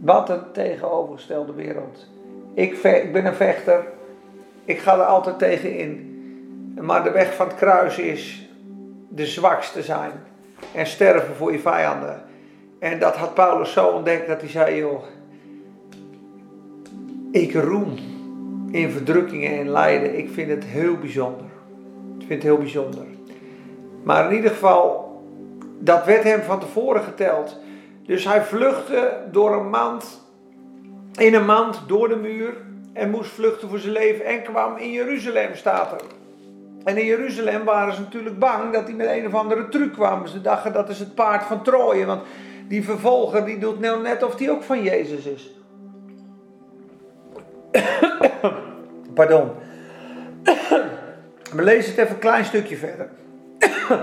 [0.00, 2.06] Wat een tegenovergestelde wereld.
[2.54, 3.84] Ik, ik ben een vechter,
[4.64, 6.08] ik ga er altijd tegen in.
[6.80, 8.48] Maar de weg van het kruis is
[9.08, 10.12] de zwakste zijn
[10.74, 12.22] en sterven voor je vijanden.
[12.78, 15.02] En dat had Paulus zo ontdekt dat hij zei: joh,
[17.30, 17.94] ik roem
[18.70, 20.18] in verdrukkingen en lijden.
[20.18, 21.46] Ik vind het heel bijzonder.
[22.18, 23.04] Ik vind het heel bijzonder.
[24.02, 25.10] Maar in ieder geval,
[25.78, 27.58] dat werd hem van tevoren geteld.
[28.06, 30.20] Dus hij vluchtte door een mand,
[31.14, 32.54] in een mand door de muur
[32.92, 36.19] en moest vluchten voor zijn leven en kwam in Jeruzalem, staat er.
[36.84, 40.26] En in Jeruzalem waren ze natuurlijk bang dat hij met een of andere truc kwam.
[40.26, 42.22] Ze dachten dat is het paard van Troje, want
[42.68, 45.50] die vervolger die doet nou net of die ook van Jezus is.
[49.14, 49.50] Pardon.
[51.52, 53.08] We lezen het even een klein stukje verder.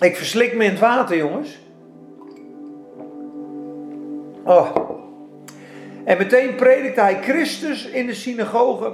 [0.00, 1.58] Ik verslik me in het water, jongens.
[4.44, 4.76] Oh.
[6.04, 8.92] En meteen predikt hij Christus in de synagoge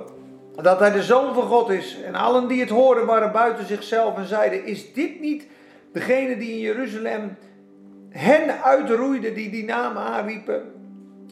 [0.62, 1.98] dat hij de zoon van God is.
[2.02, 5.46] En allen die het hoorden waren buiten zichzelf en zeiden: Is dit niet
[5.92, 7.36] degene die in Jeruzalem
[8.10, 10.62] hen uitroeide die die naam aanriepen?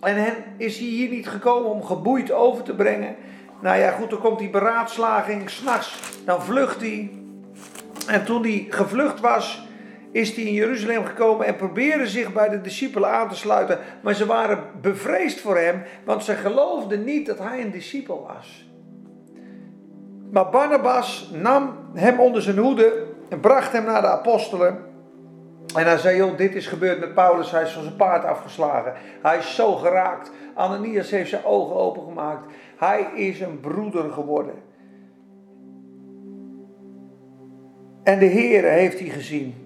[0.01, 3.17] En is hij hier niet gekomen om geboeid over te brengen.
[3.61, 5.51] Nou ja, goed, dan komt die beraadslaging.
[5.51, 7.11] S'nachts, dan vlucht hij.
[8.07, 9.67] En toen hij gevlucht was,
[10.13, 13.79] is hij in Jeruzalem gekomen en probeerde zich bij de discipelen aan te sluiten.
[14.03, 18.72] Maar ze waren bevreesd voor hem, want ze geloofden niet dat hij een discipel was.
[20.33, 24.79] Maar Barnabas nam hem onder zijn hoede en bracht hem naar de apostelen.
[25.77, 28.93] En hij zei, joh, dit is gebeurd met Paulus, hij is van zijn paard afgeslagen.
[29.23, 30.31] Hij is zo geraakt.
[30.55, 32.53] Ananias heeft zijn ogen opengemaakt.
[32.77, 34.55] Hij is een broeder geworden.
[38.03, 39.62] En de Heere heeft hij gezien.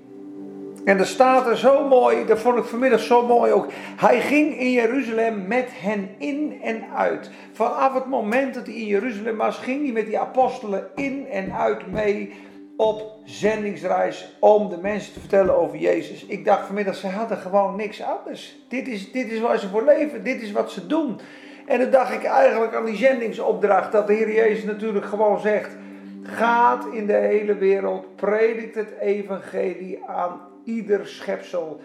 [0.87, 3.67] En er staat er zo mooi, dat vond ik vanmiddag zo mooi ook.
[3.97, 7.31] Hij ging in Jeruzalem met hen in en uit.
[7.53, 11.53] Vanaf het moment dat hij in Jeruzalem was, ging hij met die apostelen in en
[11.53, 12.33] uit mee
[12.77, 16.25] op zendingsreis om de mensen te vertellen over Jezus.
[16.25, 18.57] Ik dacht vanmiddag, ze hadden gewoon niks anders.
[18.69, 21.21] Dit is, dit is waar ze voor leven, dit is wat ze doen.
[21.67, 25.77] En dan dacht ik eigenlijk aan die zendingsopdracht, dat de Heer Jezus natuurlijk gewoon zegt:
[26.23, 31.81] Gaat in de hele wereld, predikt het evangelie aan ieder schepsel.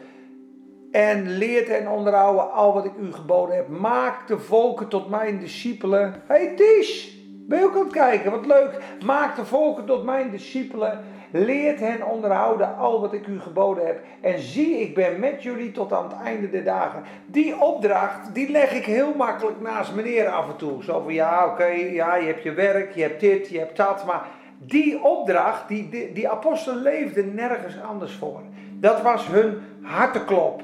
[0.91, 3.67] En leert en onderhouden al wat ik u geboden heb.
[3.67, 6.13] Maak de volken tot mijn discipelen.
[6.27, 7.09] Hey Tish,
[7.47, 8.31] ben je ook aan het kijken?
[8.31, 8.81] Wat leuk.
[9.05, 10.99] Maak de volken tot mijn discipelen.
[11.31, 14.03] Leert hen onderhouden al wat ik u geboden heb.
[14.21, 17.03] En zie, ik ben met jullie tot aan het einde der dagen.
[17.25, 20.83] Die opdracht, die leg ik heel makkelijk naast meneer af en toe.
[20.83, 24.05] Zo van, ja, oké, ja, je hebt je werk, je hebt dit, je hebt dat.
[24.05, 28.41] Maar die opdracht, die, die, die apostelen leefden nergens anders voor.
[28.81, 30.61] Dat was hun harteklop.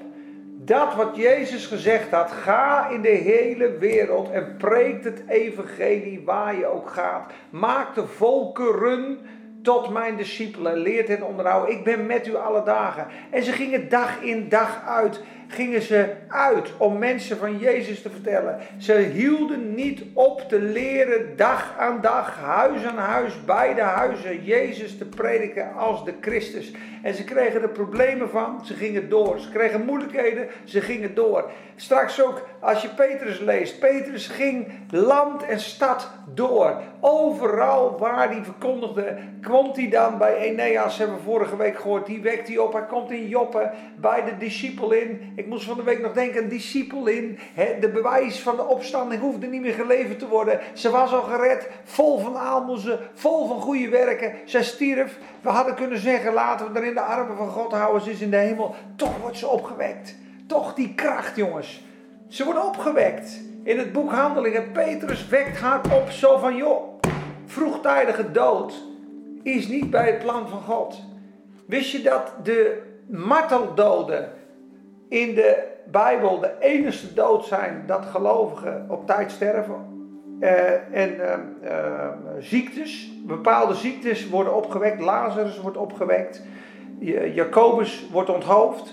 [0.60, 6.58] Dat wat Jezus gezegd had, ga in de hele wereld en preekt het evangelie waar
[6.58, 7.32] je ook gaat.
[7.50, 9.20] Maak de volkeren
[9.62, 11.76] tot mijn discipelen, leert hen onderhouden.
[11.76, 13.08] Ik ben met u alle dagen.
[13.30, 18.10] En ze gingen dag in dag uit gingen ze uit om mensen van Jezus te
[18.10, 18.60] vertellen.
[18.78, 24.98] Ze hielden niet op te leren dag aan dag, huis aan huis, beide huizen, Jezus
[24.98, 26.72] te prediken als de Christus.
[27.04, 29.40] En ze kregen er problemen van, ze gingen door.
[29.40, 31.50] Ze kregen moeilijkheden, ze gingen door.
[31.76, 33.80] Straks ook als je Petrus leest.
[33.80, 36.82] Petrus ging land en stad door.
[37.00, 42.06] Overal waar hij verkondigde, komt hij dan bij Eneas, hebben we vorige week gehoord.
[42.06, 42.74] Die wekt hij op.
[42.74, 45.34] Hij komt in Joppe bij de discipel in.
[45.38, 47.40] Ik moest van de week nog denken, een discipel in.
[47.80, 50.60] de bewijs van de opstanding hoefde niet meer geleverd te worden.
[50.74, 54.34] Ze was al gered, vol van aalmoezen, vol van goede werken.
[54.46, 55.18] Zij stierf.
[55.42, 58.02] We hadden kunnen zeggen, laten we er in de armen van God houden.
[58.02, 58.76] Ze is in de hemel.
[58.96, 60.16] Toch wordt ze opgewekt.
[60.48, 61.84] Toch die kracht, jongens.
[62.28, 63.42] Ze wordt opgewekt.
[63.64, 67.00] In het boek Handelingen, Petrus wekt haar op zo van, joh,
[67.46, 68.84] vroegtijdige dood
[69.44, 71.04] is niet bij het plan van God.
[71.66, 74.37] Wist je dat de marteldoden
[75.10, 79.96] in de Bijbel de enige dood zijn dat gelovigen op tijd sterven?
[80.40, 81.34] Uh, en uh,
[81.64, 82.08] uh,
[82.40, 85.02] ziektes, bepaalde ziektes worden opgewekt.
[85.02, 86.44] Lazarus wordt opgewekt.
[87.34, 88.86] Jacobus wordt onthoofd.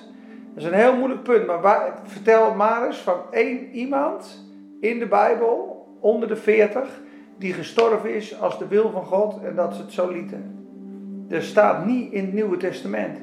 [0.54, 1.46] Dat is een heel moeilijk punt.
[1.46, 4.44] Maar vertel maar eens van één iemand
[4.80, 7.00] in de Bijbel, onder de 40,
[7.38, 10.66] die gestorven is als de wil van God en dat ze het zo lieten.
[11.28, 13.18] Er staat niet in het Nieuwe Testament.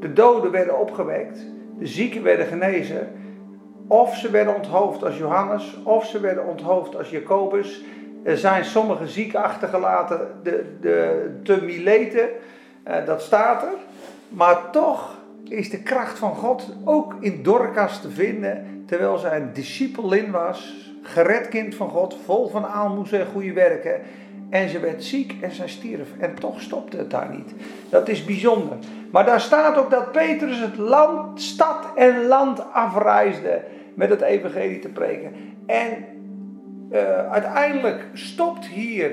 [0.00, 1.46] De doden werden opgewekt,
[1.82, 3.08] zieken werden genezen,
[3.86, 7.82] of ze werden onthoofd als Johannes, of ze werden onthoofd als Jacobus.
[8.22, 12.28] Er zijn sommige zieken achtergelaten, de, de, te Mileten,
[12.88, 13.74] uh, dat staat er.
[14.28, 15.16] Maar toch
[15.48, 20.90] is de kracht van God ook in Dorcas te vinden, terwijl zij een discipelin was,
[21.02, 24.00] gered kind van God, vol van aalmoezen en goede werken.
[24.52, 26.08] En ze werd ziek en zij stierf.
[26.18, 27.54] En toch stopte het daar niet.
[27.88, 28.76] Dat is bijzonder.
[29.10, 33.62] Maar daar staat ook dat Petrus het land, stad en land afreisde
[33.94, 35.32] met het evangelie te preken.
[35.66, 36.04] En
[36.90, 39.12] uh, uiteindelijk stopt hier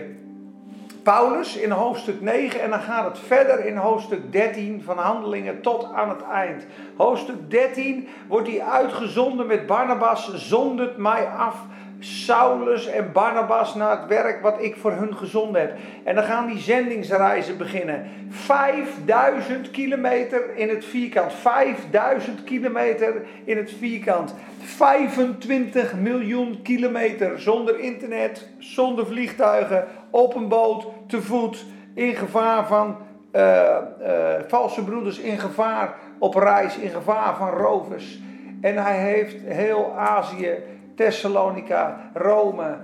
[1.03, 5.87] Paulus in hoofdstuk 9 en dan gaat het verder in hoofdstuk 13 van Handelingen tot
[5.93, 6.65] aan het eind.
[6.97, 11.55] Hoofdstuk 13 wordt hij uitgezonden met Barnabas, zondert mij af
[11.99, 15.77] Saulus en Barnabas naar het werk wat ik voor hun gezonden heb.
[16.03, 18.09] En dan gaan die zendingsreizen beginnen.
[18.29, 21.33] 5000 kilometer in het vierkant.
[21.33, 24.35] 5000 kilometer in het vierkant.
[24.59, 32.97] 25 miljoen kilometer zonder internet, zonder vliegtuigen, op een boot, te voet, in gevaar van
[33.35, 34.07] uh, uh,
[34.47, 38.19] valse broeders, in gevaar op reis, in gevaar van rovers.
[38.61, 40.57] En hij heeft heel Azië
[40.99, 42.77] Thessalonica, Rome.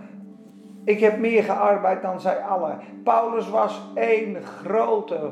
[0.85, 2.79] Ik heb meer gearbeid dan zij allen.
[3.03, 5.29] Paulus was één grote,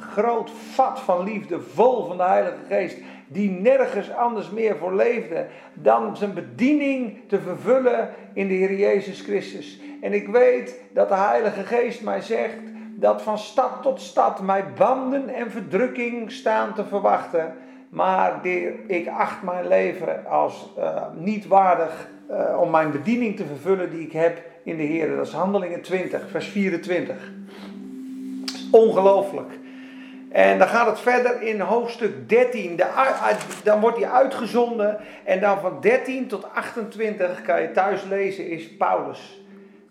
[0.00, 2.96] groot vat van liefde, vol van de Heilige Geest,
[3.26, 9.20] die nergens anders meer voor leefde dan zijn bediening te vervullen in de Heer Jezus
[9.20, 9.80] Christus.
[10.00, 12.58] En ik weet dat de Heilige Geest mij zegt
[12.94, 17.54] dat van stad tot stad mij banden en verdrukking staan te verwachten.
[17.92, 18.46] Maar
[18.86, 24.00] ik acht mijn leven als uh, niet waardig uh, om mijn bediening te vervullen die
[24.00, 25.16] ik heb in de Heer.
[25.16, 27.16] Dat is Handelingen 20, vers 24.
[28.70, 29.58] Ongelooflijk.
[30.30, 32.76] En dan gaat het verder in hoofdstuk 13.
[32.76, 32.86] De,
[33.64, 34.98] dan wordt hij uitgezonden.
[35.24, 39.41] En dan van 13 tot 28 kan je thuis lezen is Paulus.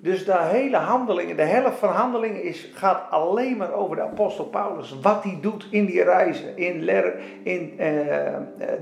[0.01, 4.45] Dus de hele handelingen, de helft van handelingen is, gaat alleen maar over de apostel
[4.45, 4.95] Paulus.
[5.01, 6.57] Wat hij doet in die reizen.
[6.57, 7.87] In, Ler, in uh,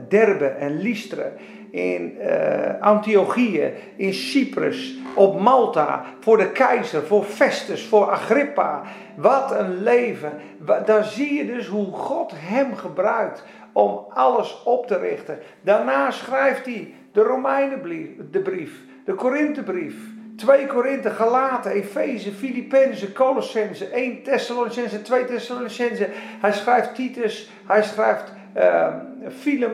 [0.08, 1.32] Derbe en Lystra.
[1.72, 3.74] In uh, Antiochië.
[3.96, 4.98] In Cyprus.
[5.16, 6.06] Op Malta.
[6.20, 7.04] Voor de keizer.
[7.04, 7.86] Voor Festus.
[7.86, 8.84] Voor Agrippa.
[9.16, 10.32] Wat een leven.
[10.86, 13.44] Daar zie je dus hoe God hem gebruikt.
[13.74, 15.40] Om alles op te richten.
[15.62, 18.08] Daarna schrijft hij de Romeinenbrief.
[18.32, 18.84] De brief.
[19.06, 20.18] De Korinthebrief.
[20.40, 26.08] 2 Korinthe, Galaten, Efeze, Filippenzen, Colossense, 1 Thessalonicense, 2 Thessalonicense.
[26.14, 28.94] Hij schrijft Titus, hij schrijft uh,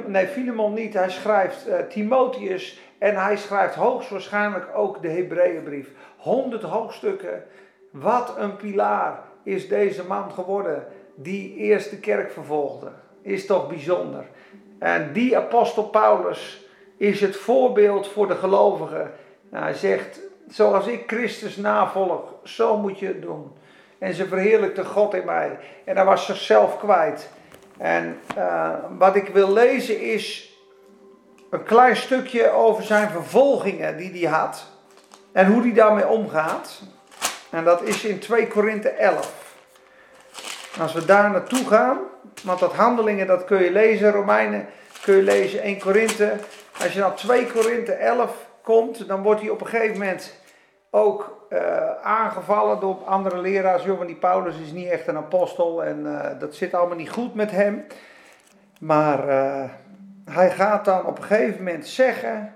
[0.07, 5.87] nee, Philemon niet, hij schrijft uh, Timotheus en hij schrijft hoogstwaarschijnlijk ook de Hebreeënbrief.
[6.17, 7.43] 100 hoofdstukken.
[7.91, 12.91] Wat een pilaar is deze man geworden die eerst de kerk vervolgde.
[13.21, 14.23] Is toch bijzonder.
[14.79, 16.65] En die apostel Paulus
[16.97, 19.11] is het voorbeeld voor de gelovigen.
[19.49, 20.19] Nou, hij zegt,
[20.49, 23.51] zoals ik Christus navolg, zo moet je het doen.
[23.97, 25.57] En ze verheerlijkte God in mij.
[25.83, 27.29] En hij was zichzelf kwijt.
[27.77, 30.53] En uh, wat ik wil lezen is
[31.49, 34.65] een klein stukje over zijn vervolgingen die hij had.
[35.31, 36.81] En hoe hij daarmee omgaat.
[37.49, 39.55] En dat is in 2 Korinthe 11.
[40.79, 41.97] Als we daar naartoe gaan,
[42.43, 44.67] want dat handelingen dat kun je lezen, Romeinen
[45.01, 46.33] kun je lezen, 1 Korinthe.
[46.81, 50.33] Als je naar 2 Korinthe 11 komt, dan wordt hij op een gegeven moment
[50.89, 51.59] ook uh,
[52.01, 53.83] aangevallen door andere leraars.
[53.83, 57.35] Joh, die Paulus is niet echt een apostel en uh, dat zit allemaal niet goed
[57.35, 57.85] met hem.
[58.79, 59.63] Maar uh,
[60.31, 62.53] hij gaat dan op een gegeven moment zeggen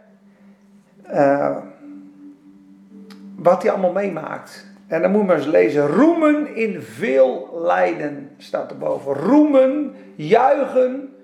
[3.35, 4.67] wat hij allemaal meemaakt.
[4.87, 5.87] En dan moet je maar eens lezen.
[5.87, 9.13] Roemen in veel lijden staat erboven.
[9.13, 11.15] Roemen, juichen,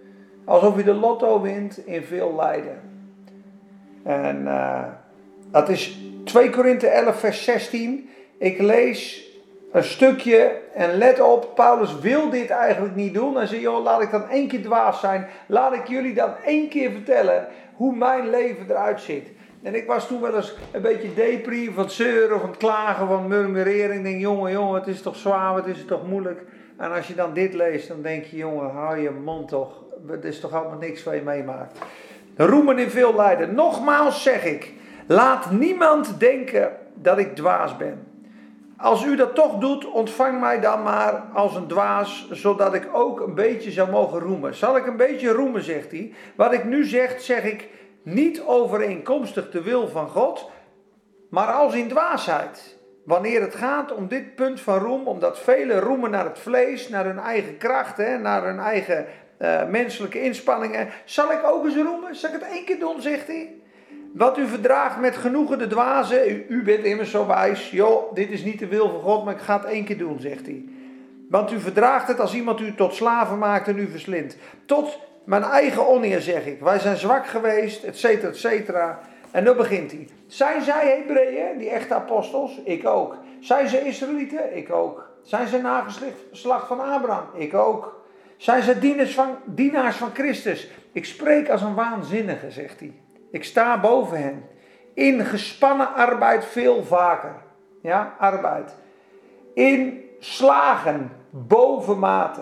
[0.46, 2.95] alsof je de lotto wint in veel lijden.
[4.06, 4.48] En
[5.52, 8.10] dat is 2 Korinthe 11, vers 16.
[8.38, 9.30] Ik lees
[9.72, 13.36] een stukje en let op, Paulus wil dit eigenlijk niet doen.
[13.36, 15.28] Hij zegt, joh, laat ik dan één keer dwaas zijn.
[15.48, 19.28] Laat ik jullie dan één keer vertellen hoe mijn leven eruit ziet.
[19.64, 23.08] En ik was toen wel eens een beetje depri, van het zeuren, van het klagen,
[23.08, 23.96] van murmureren.
[23.96, 26.44] Ik denk, jongen, jongen, het is toch zwaar, het is toch moeilijk.
[26.78, 29.84] En als je dan dit leest, dan denk je, jongen, hou je mond toch.
[30.08, 31.78] Het is toch allemaal niks wat je meemaakt.
[32.36, 33.56] Roemen in veel lijden.
[33.56, 34.74] Nogmaals zeg ik,
[35.08, 38.08] Laat niemand denken dat ik dwaas ben.
[38.78, 43.20] Als u dat toch doet, ontvang mij dan maar als een dwaas, zodat ik ook
[43.20, 44.56] een beetje zou mogen roemen.
[44.56, 46.14] Zal ik een beetje roemen, zegt hij.
[46.36, 47.70] Wat ik nu zeg, zeg ik
[48.04, 50.50] niet overeenkomstig de wil van God,
[51.30, 52.74] maar als in dwaasheid.
[53.06, 57.06] wanneer het gaat om dit punt van roem, omdat velen roemen naar het vlees, naar
[57.06, 59.06] hun eigen kracht, hè, naar hun eigen
[59.42, 60.90] uh, menselijke inspanningen.
[61.06, 62.16] Zal ik ook eens roemen?
[62.16, 63.54] Zal ik het één keer doen, zegt hij.
[64.14, 67.72] Wat u verdraagt met genoegen de dwazen, u, u bent immers zo wijs.
[67.72, 70.20] Joh, dit is niet de wil van God, maar ik ga het één keer doen,
[70.20, 70.66] zegt hij.
[71.30, 74.38] Want u verdraagt het als iemand u tot slaven maakt en u verslindt.
[74.66, 76.60] Tot mijn eigen oneer zeg ik.
[76.60, 79.00] Wij zijn zwak geweest, et cetera, et cetera.
[79.32, 80.08] En dan begint hij.
[80.28, 82.62] Zijn zij Hebreeën, die echte apostels?
[82.64, 83.18] Ik ook.
[83.40, 84.58] Zijn ze Israëlieten?
[84.58, 85.10] Ik ook.
[85.24, 87.26] Zijn ze nageslacht van Abraham?
[87.34, 88.05] Ik ook.
[88.46, 90.70] Zijn ze dienaars van, dienaars van Christus?
[90.92, 92.94] Ik spreek als een waanzinnige, zegt hij.
[93.32, 94.44] Ik sta boven hen.
[94.94, 97.36] In gespannen arbeid veel vaker.
[97.82, 98.76] Ja, arbeid.
[99.54, 102.42] In slagen bovenmate.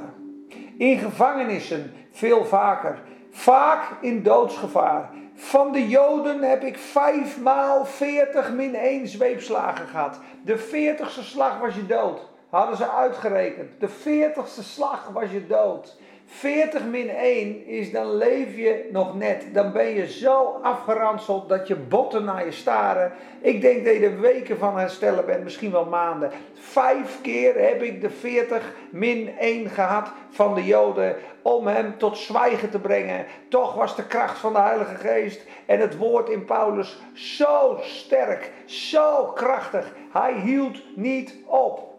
[0.78, 3.00] In gevangenissen veel vaker.
[3.32, 5.10] Vaak in doodsgevaar.
[5.36, 10.20] Van de Joden heb ik vijfmaal veertig min één zweepslagen gehad.
[10.46, 12.33] De veertigste slag was je dood.
[12.54, 13.72] Hadden ze uitgerekend.
[13.80, 15.98] De veertigste slag was je dood.
[16.26, 19.44] 40 min 1 is dan leef je nog net.
[19.54, 23.12] Dan ben je zo afgeranseld dat je botten naar je staren.
[23.42, 26.32] Ik denk dat je er weken van herstellen bent, misschien wel maanden.
[26.54, 32.18] Vijf keer heb ik de 40 min 1 gehad van de Joden om hem tot
[32.18, 33.26] zwijgen te brengen.
[33.50, 38.52] Toch was de kracht van de Heilige Geest en het woord in Paulus zo sterk,
[38.66, 39.94] zo krachtig.
[40.12, 41.93] Hij hield niet op.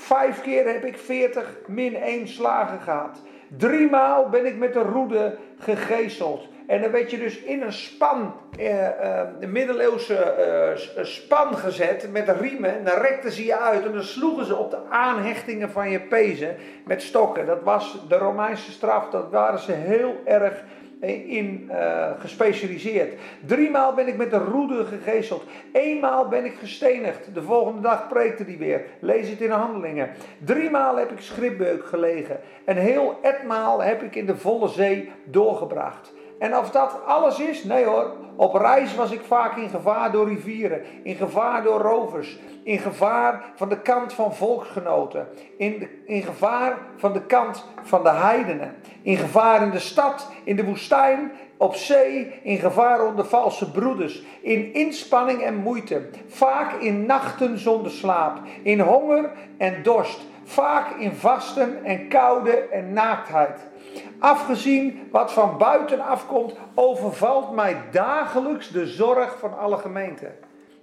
[0.00, 3.22] Vijf keer heb ik 40 min 1 slagen gehad.
[3.48, 6.48] Driemaal ben ik met de roede gegezeld.
[6.66, 12.12] En dan werd je dus in een span, eh, eh, de middeleeuwse eh, span gezet
[12.12, 12.76] met riemen.
[12.76, 16.00] En dan rekten ze je uit en dan sloegen ze op de aanhechtingen van je
[16.00, 17.46] pezen met stokken.
[17.46, 20.64] Dat was de Romeinse straf, dat waren ze heel erg
[21.08, 23.14] in uh, gespecialiseerd.
[23.46, 25.44] Driemaal ben ik met de roede gegezeld.
[25.72, 27.34] Eenmaal ben ik gestenigd.
[27.34, 28.84] De volgende dag preekte die weer.
[28.98, 30.10] Lees het in de handelingen.
[30.44, 32.40] Driemaal heb ik schipbeuk gelegen.
[32.64, 36.12] En heel etmaal heb ik in de volle zee doorgebracht.
[36.40, 37.64] En of dat alles is?
[37.64, 38.12] Nee hoor.
[38.36, 43.44] Op reis was ik vaak in gevaar door rivieren, in gevaar door rovers, in gevaar
[43.54, 49.16] van de kant van volksgenoten, in, in gevaar van de kant van de heidenen, in
[49.16, 54.74] gevaar in de stad, in de woestijn, op zee, in gevaar onder valse broeders, in
[54.74, 61.84] inspanning en moeite, vaak in nachten zonder slaap, in honger en dorst, vaak in vasten
[61.84, 63.69] en koude en naaktheid.
[64.18, 70.34] Afgezien wat van buiten afkomt, overvalt mij dagelijks de zorg van alle gemeenten.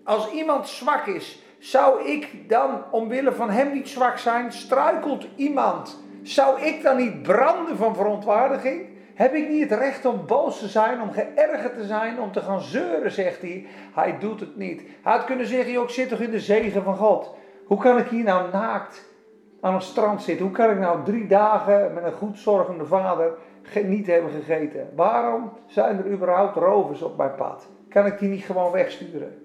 [0.03, 4.51] Als iemand zwak is, zou ik dan omwille van hem niet zwak zijn?
[4.51, 8.85] Struikelt iemand, zou ik dan niet branden van verontwaardiging?
[9.13, 12.41] Heb ik niet het recht om boos te zijn, om geërgerd te zijn, om te
[12.41, 13.65] gaan zeuren, zegt hij.
[13.93, 14.81] Hij doet het niet.
[15.01, 17.35] Hij had kunnen zeggen, ik zit toch in de zegen van God.
[17.65, 19.06] Hoe kan ik hier nou naakt
[19.61, 20.45] aan een strand zitten.
[20.45, 23.31] Hoe kan ik nou drie dagen met een goed zorgende vader
[23.85, 24.89] niet hebben gegeten?
[24.95, 27.67] Waarom zijn er überhaupt rovers op mijn pad?
[27.89, 29.41] Kan ik die niet gewoon wegsturen?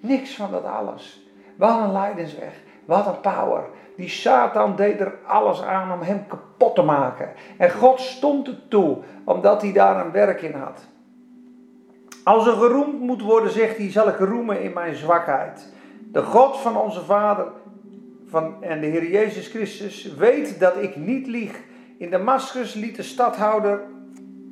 [0.00, 1.26] Niks van dat alles.
[1.56, 2.52] Wat een lijdensweg.
[2.84, 3.64] Wat een power.
[3.96, 7.28] Die Satan deed er alles aan om hem kapot te maken.
[7.58, 10.88] En God stond het toe, omdat hij daar een werk in had.
[12.24, 15.72] Als er geroemd moet worden, zegt hij, zal ik roemen in mijn zwakheid.
[16.12, 17.46] De God van onze vader
[18.30, 21.52] van, en de Heer Jezus Christus weet dat ik niet lieg.
[21.98, 23.80] In Damascus liet de stadhouder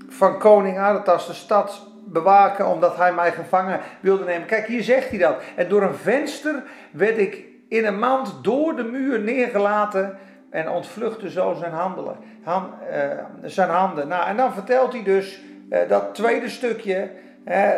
[0.08, 4.46] van koning Aretas de stad bewaken omdat hij mij gevangen wilde nemen.
[4.46, 5.36] Kijk, hier zegt hij dat.
[5.56, 10.18] En door een venster werd ik in een mand door de muur neergelaten
[10.50, 14.08] en ontvluchtte zo zijn, handelen, han, uh, zijn handen.
[14.08, 17.10] Nou, en dan vertelt hij dus uh, dat tweede stukje.
[17.44, 17.70] Eh,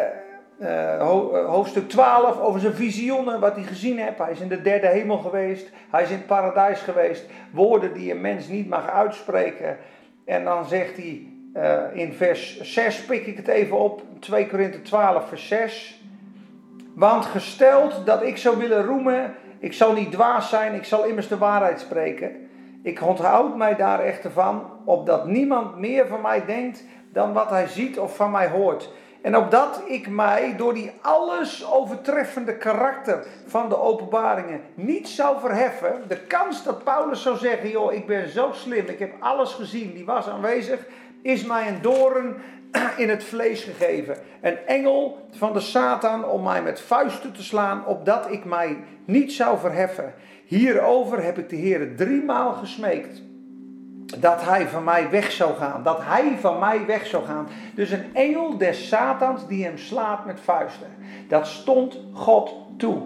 [0.61, 1.01] eh,
[1.47, 4.19] hoofdstuk 12 over zijn visioenen, wat hij gezien heeft.
[4.19, 7.27] Hij is in de derde hemel geweest, hij is in het paradijs geweest.
[7.51, 9.77] Woorden die een mens niet mag uitspreken.
[10.25, 14.83] En dan zegt hij uh, in vers 6, pik ik het even op, 2 Korinthe
[14.83, 16.01] 12 vers 6.
[16.95, 21.29] Want gesteld dat ik zou willen roemen, ik zal niet dwaas zijn, ik zal immers
[21.29, 22.49] de waarheid spreken.
[22.83, 27.67] Ik onthoud mij daar echter van, opdat niemand meer van mij denkt dan wat hij
[27.67, 28.93] ziet of van mij hoort.
[29.23, 36.03] En opdat ik mij door die alles overtreffende karakter van de openbaringen niet zou verheffen.
[36.09, 39.95] De kans dat Paulus zou zeggen, joh, ik ben zo slim, ik heb alles gezien,
[39.95, 40.87] die was aanwezig,
[41.23, 42.37] is mij een doorn
[42.97, 44.17] in het vlees gegeven.
[44.41, 49.33] Een engel van de Satan om mij met vuisten te slaan, opdat ik mij niet
[49.33, 50.15] zou verheffen.
[50.45, 53.23] Hierover heb ik de Heer driemaal gesmeekt
[54.19, 55.83] dat hij van mij weg zou gaan.
[55.83, 57.49] Dat hij van mij weg zou gaan.
[57.75, 60.89] Dus een engel des Satans die hem slaat met vuisten.
[61.29, 63.03] Dat stond God toe.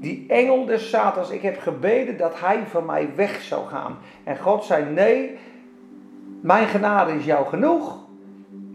[0.00, 3.98] Die engel des Satans, ik heb gebeden dat hij van mij weg zou gaan.
[4.24, 5.38] En God zei: Nee,
[6.40, 7.98] mijn genade is jou genoeg.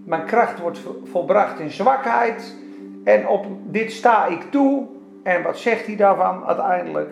[0.05, 2.55] Mijn kracht wordt volbracht in zwakheid.
[3.03, 4.87] En op dit sta ik toe.
[5.23, 7.09] En wat zegt hij daarvan uiteindelijk?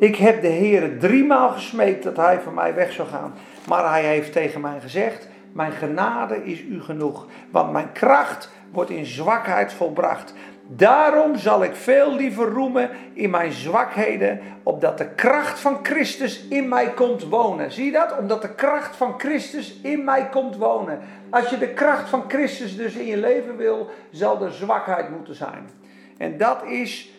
[0.00, 3.34] Ik heb de Heer driemaal gesmeekt dat hij van mij weg zou gaan.
[3.68, 7.26] Maar hij heeft tegen mij gezegd: Mijn genade is u genoeg.
[7.50, 10.34] Want mijn kracht wordt in zwakheid volbracht.
[10.66, 16.68] Daarom zal ik veel liever roemen in mijn zwakheden, opdat de kracht van Christus in
[16.68, 17.72] mij komt wonen.
[17.72, 18.18] Zie je dat?
[18.18, 21.00] Omdat de kracht van Christus in mij komt wonen.
[21.30, 25.34] Als je de kracht van Christus dus in je leven wil, zal er zwakheid moeten
[25.34, 25.68] zijn.
[26.18, 27.10] En dat is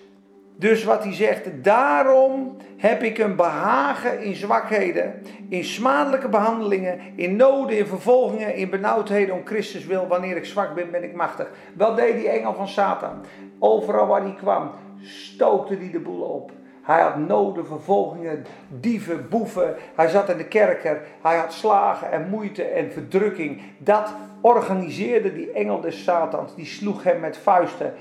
[0.62, 7.36] dus wat hij zegt, daarom heb ik een behagen in zwakheden, in smadelijke behandelingen, in
[7.36, 10.08] noden, in vervolgingen, in benauwdheden om Christus wil.
[10.08, 11.52] Wanneer ik zwak ben, ben ik machtig.
[11.74, 13.26] Wat deed die engel van Satan?
[13.60, 16.52] Overal waar hij kwam, stookte hij de boel op.
[16.82, 19.76] Hij had noden, vervolgingen, dieven, boeven.
[19.96, 21.02] Hij zat in de kerker.
[21.22, 23.62] Hij had slagen en moeite en verdrukking.
[23.78, 26.56] Dat organiseerde die engel des Satans.
[26.56, 27.94] Die sloeg hem met vuisten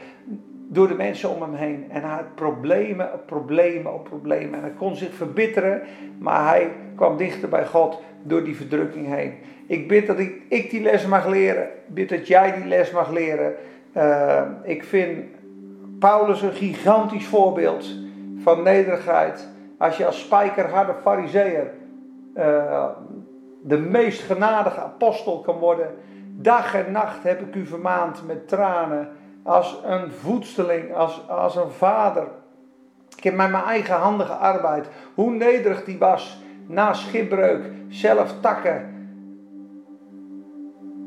[0.72, 1.86] door de mensen om hem heen.
[1.88, 4.54] En hij had problemen op problemen op problemen.
[4.54, 5.82] En hij kon zich verbitteren,
[6.18, 9.34] maar hij kwam dichter bij God door die verdrukking heen.
[9.66, 11.62] Ik bid dat ik, ik die les mag leren.
[11.62, 13.54] Ik bid dat jij die les mag leren.
[13.96, 15.24] Uh, ik vind
[15.98, 17.94] Paulus een gigantisch voorbeeld
[18.42, 19.48] van nederigheid.
[19.78, 21.70] Als je als spijkerharde fariseer
[22.36, 22.84] uh,
[23.62, 25.94] de meest genadige apostel kan worden.
[26.36, 29.08] Dag en nacht heb ik u vermaand met tranen
[29.50, 32.26] als een voedsteling, als, als een vader.
[33.16, 34.88] Ik heb met mijn eigen handen gearbeid.
[35.14, 39.08] Hoe nederig die was na schipbreuk, zelf takken.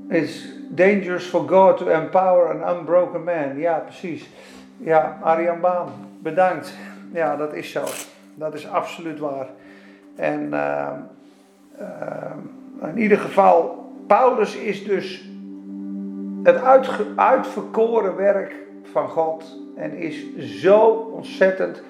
[0.09, 3.57] It's dangerous for God to empower an unbroken man.
[3.57, 4.29] Ja, precies.
[4.77, 5.89] Ja, Arjan Baan,
[6.19, 6.73] bedankt.
[7.13, 7.83] Ja, dat is zo.
[8.35, 9.47] Dat is absoluut waar.
[10.15, 10.89] En uh,
[11.79, 15.32] uh, in ieder geval, Paulus is dus
[16.43, 16.61] het
[17.15, 20.85] uitverkoren werk van God en is zo
[21.15, 21.83] ontzettend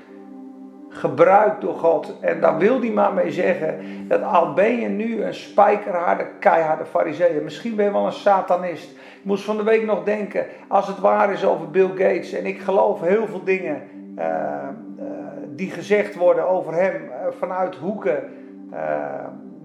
[0.89, 2.19] gebruikt door God.
[2.19, 6.85] En daar wil hij maar mee zeggen dat al ben je nu een spijkerharde, keiharde
[6.85, 8.91] fariseeër, misschien ben je wel een satanist.
[8.91, 12.45] Ik moest van de week nog denken, als het waar is over Bill Gates, en
[12.45, 13.81] ik geloof heel veel dingen
[14.17, 14.25] uh,
[14.99, 15.05] uh,
[15.47, 18.23] die gezegd worden over hem uh, vanuit hoeken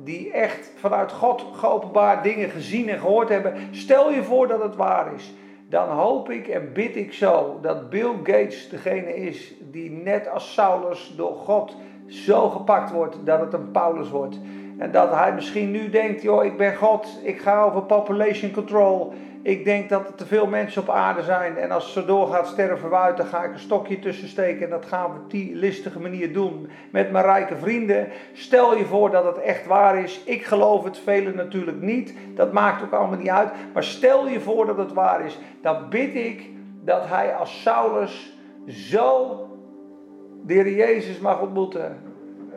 [0.09, 3.54] die echt vanuit God geopenbaard dingen gezien en gehoord hebben.
[3.70, 5.34] Stel je voor dat het waar is.
[5.68, 10.52] Dan hoop ik en bid ik zo dat Bill Gates degene is die net als
[10.52, 14.38] Saulus door God zo gepakt wordt dat het een Paulus wordt.
[14.78, 19.12] En dat hij misschien nu denkt, joh, ik ben God, ik ga over population control.
[19.43, 21.57] Ik denk dat er te veel mensen op aarde zijn.
[21.57, 24.64] En als ze doorgaat sterven we uit, dan ga ik een stokje tussen steken.
[24.64, 28.09] En dat gaan we op die listige manier doen met mijn rijke vrienden.
[28.32, 30.20] Stel je voor dat het echt waar is.
[30.24, 32.14] Ik geloof het, velen natuurlijk niet.
[32.34, 33.51] Dat maakt ook allemaal niet uit.
[33.72, 35.39] Maar stel je voor dat het waar is.
[35.62, 36.51] Dan bid ik
[36.84, 38.36] dat hij als Saulus
[38.66, 39.36] zo
[40.45, 42.07] de Heer Jezus mag ontmoeten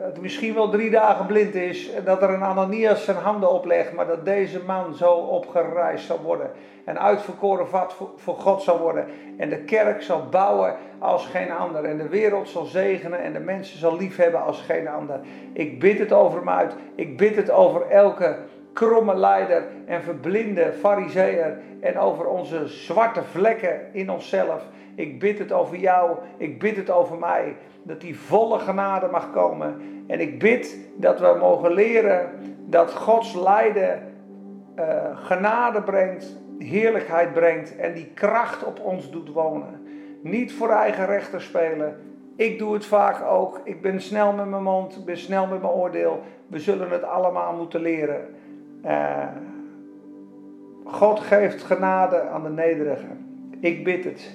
[0.02, 1.92] het misschien wel drie dagen blind is.
[1.92, 3.92] En dat er een Ananias zijn handen oplegt.
[3.92, 6.50] Maar dat deze man zo opgereisd zal worden.
[6.84, 9.06] En uitverkoren vat voor, God zal worden.
[9.36, 11.84] En de kerk zal bouwen als geen ander.
[11.84, 13.22] En de wereld zal zegenen.
[13.22, 15.20] En de mensen zal liefhebben als geen ander.
[15.52, 16.74] Ik bid het over hem uit.
[16.94, 18.36] Ik bid het over elke
[18.72, 21.58] kromme leider en verblinde fariseer.
[21.80, 24.66] En over onze zwarte vlekken in onszelf.
[24.94, 26.16] Ik bid het over jou.
[26.36, 29.80] Ik bid het over mij dat die volle genade mag komen.
[30.06, 32.30] En ik bid dat we mogen leren
[32.66, 34.02] dat Gods lijden
[34.78, 39.86] uh, genade brengt, heerlijkheid brengt en die kracht op ons doet wonen.
[40.22, 41.96] Niet voor eigen rechter spelen.
[42.36, 43.60] Ik doe het vaak ook.
[43.64, 46.20] Ik ben snel met mijn mond, ik ben snel met mijn oordeel.
[46.46, 48.34] We zullen het allemaal moeten leren.
[48.84, 49.26] Uh,
[50.84, 53.48] God geeft genade aan de nederigen.
[53.60, 54.30] Ik bid het.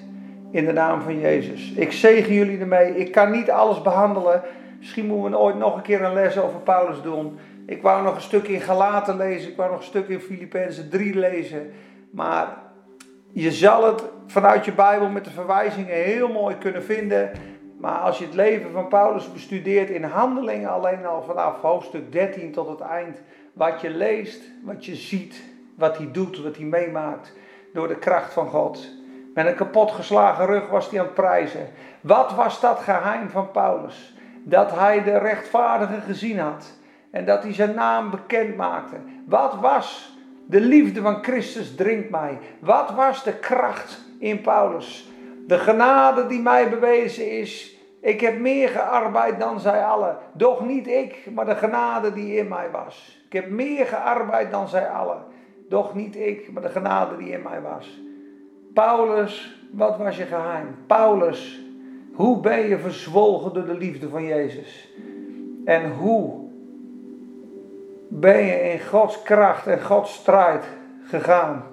[0.51, 1.71] In de naam van Jezus.
[1.71, 2.97] Ik zegen jullie ermee.
[2.97, 4.41] Ik kan niet alles behandelen.
[4.77, 7.37] Misschien moeten we ooit nog een keer een les over Paulus doen.
[7.65, 9.49] Ik wou nog een stuk in Galaten lezen.
[9.49, 11.71] Ik wou nog een stuk in Filippenzen 3 lezen.
[12.11, 12.47] Maar
[13.31, 17.31] je zal het vanuit je Bijbel met de verwijzingen heel mooi kunnen vinden.
[17.79, 22.51] Maar als je het leven van Paulus bestudeert in handelingen, alleen al vanaf hoofdstuk 13
[22.51, 23.21] tot het eind.
[23.57, 25.41] Wat je leest, wat je ziet,
[25.75, 27.33] wat hij doet, wat hij meemaakt.
[27.73, 28.89] Door de kracht van God.
[29.33, 31.67] Met een kapotgeslagen rug was hij aan het prijzen.
[32.01, 34.13] Wat was dat geheim van Paulus?
[34.43, 36.73] Dat hij de rechtvaardige gezien had
[37.11, 38.95] en dat hij zijn naam bekend maakte.
[39.25, 42.39] Wat was de liefde van Christus drinkt mij?
[42.59, 45.09] Wat was de kracht in Paulus?
[45.47, 50.17] De genade die mij bewezen is, ik heb meer gearbeid dan zij allen.
[50.33, 53.21] Doch niet ik, maar de genade die in mij was.
[53.25, 55.23] Ik heb meer gearbeid dan zij allen.
[55.69, 57.99] Doch niet ik, maar de genade die in mij was.
[58.73, 60.75] Paulus, wat was je geheim?
[60.87, 61.61] Paulus,
[62.13, 64.89] hoe ben je verzwolgen door de liefde van Jezus?
[65.65, 66.45] En hoe
[68.07, 70.65] ben je in Gods kracht en Gods strijd
[71.03, 71.63] gegaan?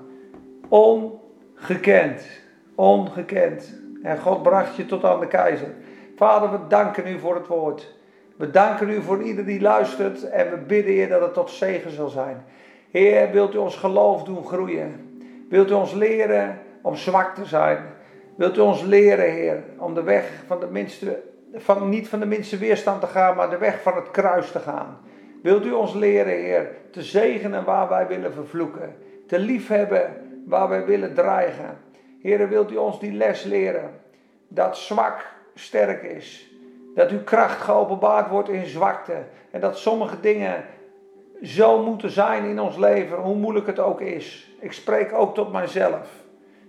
[0.69, 2.27] Ongekend.
[2.75, 3.81] Ongekend.
[4.03, 5.75] En God bracht je tot aan de keizer.
[6.17, 7.95] Vader, we danken u voor het woord.
[8.37, 11.91] We danken u voor ieder die luistert en we bidden je dat het tot zegen
[11.91, 12.45] zal zijn.
[12.91, 15.19] Heer, wilt u ons geloof doen groeien?
[15.49, 17.79] Wilt u ons leren om zwak te zijn?
[18.37, 21.23] Wilt u ons leren, Heer, om de weg van de minste,
[21.55, 24.59] van, niet van de minste weerstand te gaan, maar de weg van het kruis te
[24.59, 24.99] gaan?
[25.43, 28.97] Wilt u ons leren, Heer, te zegenen waar wij willen vervloeken,
[29.27, 31.79] te liefhebben waar wij willen dreigen?
[32.21, 33.91] Heer, wilt u ons die les leren,
[34.49, 36.51] dat zwak sterk is,
[36.95, 40.65] dat uw kracht geopenbaard wordt in zwakte en dat sommige dingen
[41.43, 44.51] zo moeten zijn in ons leven, hoe moeilijk het ook is.
[44.61, 46.09] Ik spreek ook tot mijzelf.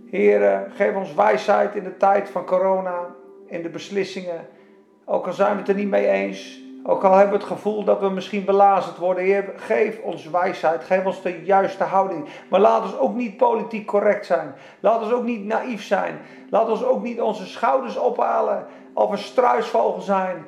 [0.10, 3.16] Heer, geef ons wijsheid in de tijd van corona,
[3.46, 4.48] in de beslissingen.
[5.06, 7.84] Ook al zijn we het er niet mee eens, ook al hebben we het gevoel
[7.84, 9.24] dat we misschien belazerd worden.
[9.24, 12.28] Heer, geef ons wijsheid, geef ons de juiste houding.
[12.50, 14.56] Maar laat ons ook niet politiek correct zijn.
[14.80, 16.20] Laat ons ook niet naïef zijn.
[16.50, 20.46] Laat ons ook niet onze schouders ophalen of een struisvogel zijn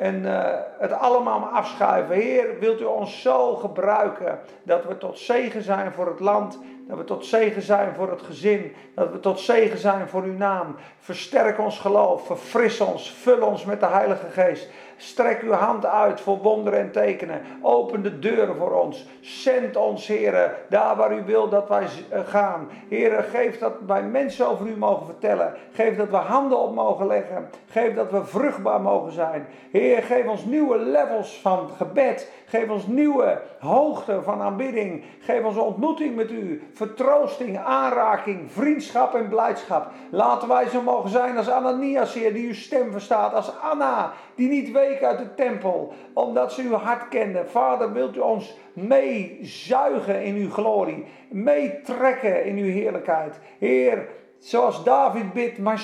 [0.00, 2.14] en uh, het allemaal maar afschuiven.
[2.14, 6.98] Heer, wilt u ons zo gebruiken dat we tot zegen zijn voor het land, dat
[6.98, 10.76] we tot zegen zijn voor het gezin, dat we tot zegen zijn voor uw naam.
[10.98, 14.70] Versterk ons geloof, verfris ons, vul ons met de Heilige Geest.
[15.02, 17.40] Strek uw hand uit voor wonderen en tekenen.
[17.62, 19.06] Open de deuren voor ons.
[19.20, 22.68] Zend ons, heren, daar waar u wil dat wij eh, gaan.
[22.88, 25.54] Heren, geef dat wij mensen over u mogen vertellen.
[25.72, 27.50] Geef dat we handen op mogen leggen.
[27.66, 29.46] Geef dat we vruchtbaar mogen zijn.
[29.70, 32.32] Heer, geef ons nieuwe levels van gebed.
[32.46, 35.04] Geef ons nieuwe hoogte van aanbidding.
[35.20, 36.62] Geef ons ontmoeting met u.
[36.72, 39.90] Vertroosting, aanraking, vriendschap en blijdschap.
[40.10, 43.34] Laten wij zo mogen zijn als Ananias, Heer, die uw stem verstaat.
[43.34, 47.44] Als Anna, die niet uit de tempel, omdat ze uw hart kende.
[47.44, 53.38] Vader, wilt u ons meezuigen in uw glorie, meetrekken in uw heerlijkheid.
[53.58, 55.78] Heer, zoals David bidt, mijn,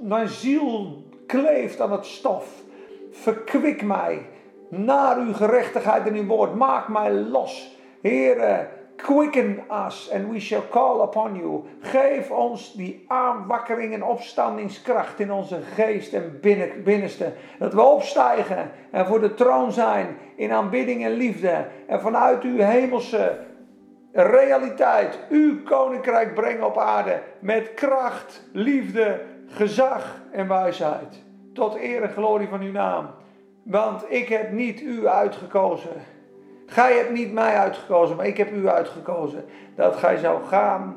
[0.00, 2.62] mijn ziel kleeft aan het stof.
[3.10, 4.26] Verkwik mij
[4.68, 6.54] naar uw gerechtigheid en uw woord.
[6.54, 7.76] Maak mij los.
[8.00, 11.64] Heer, Quicken us and we shall call upon you.
[11.80, 17.32] Geef ons die aanwakkering en opstandingskracht in onze geest en binnen, binnenste.
[17.58, 21.66] Dat we opstijgen en voor de troon zijn in aanbidding en liefde.
[21.86, 23.38] En vanuit uw hemelse
[24.12, 27.22] realiteit uw koninkrijk brengen op aarde.
[27.38, 31.22] Met kracht, liefde, gezag en wijsheid.
[31.52, 33.10] Tot eer en glorie van uw naam.
[33.62, 36.02] Want ik heb niet u uitgekozen
[36.74, 39.44] Gij hebt niet mij uitgekozen, maar ik heb u uitgekozen.
[39.74, 40.96] Dat gij zou gaan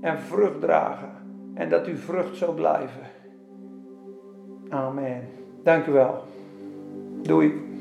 [0.00, 1.10] en vrucht dragen.
[1.54, 3.02] En dat uw vrucht zou blijven.
[4.68, 5.28] Amen.
[5.62, 6.24] Dank u wel.
[7.22, 7.71] Doei.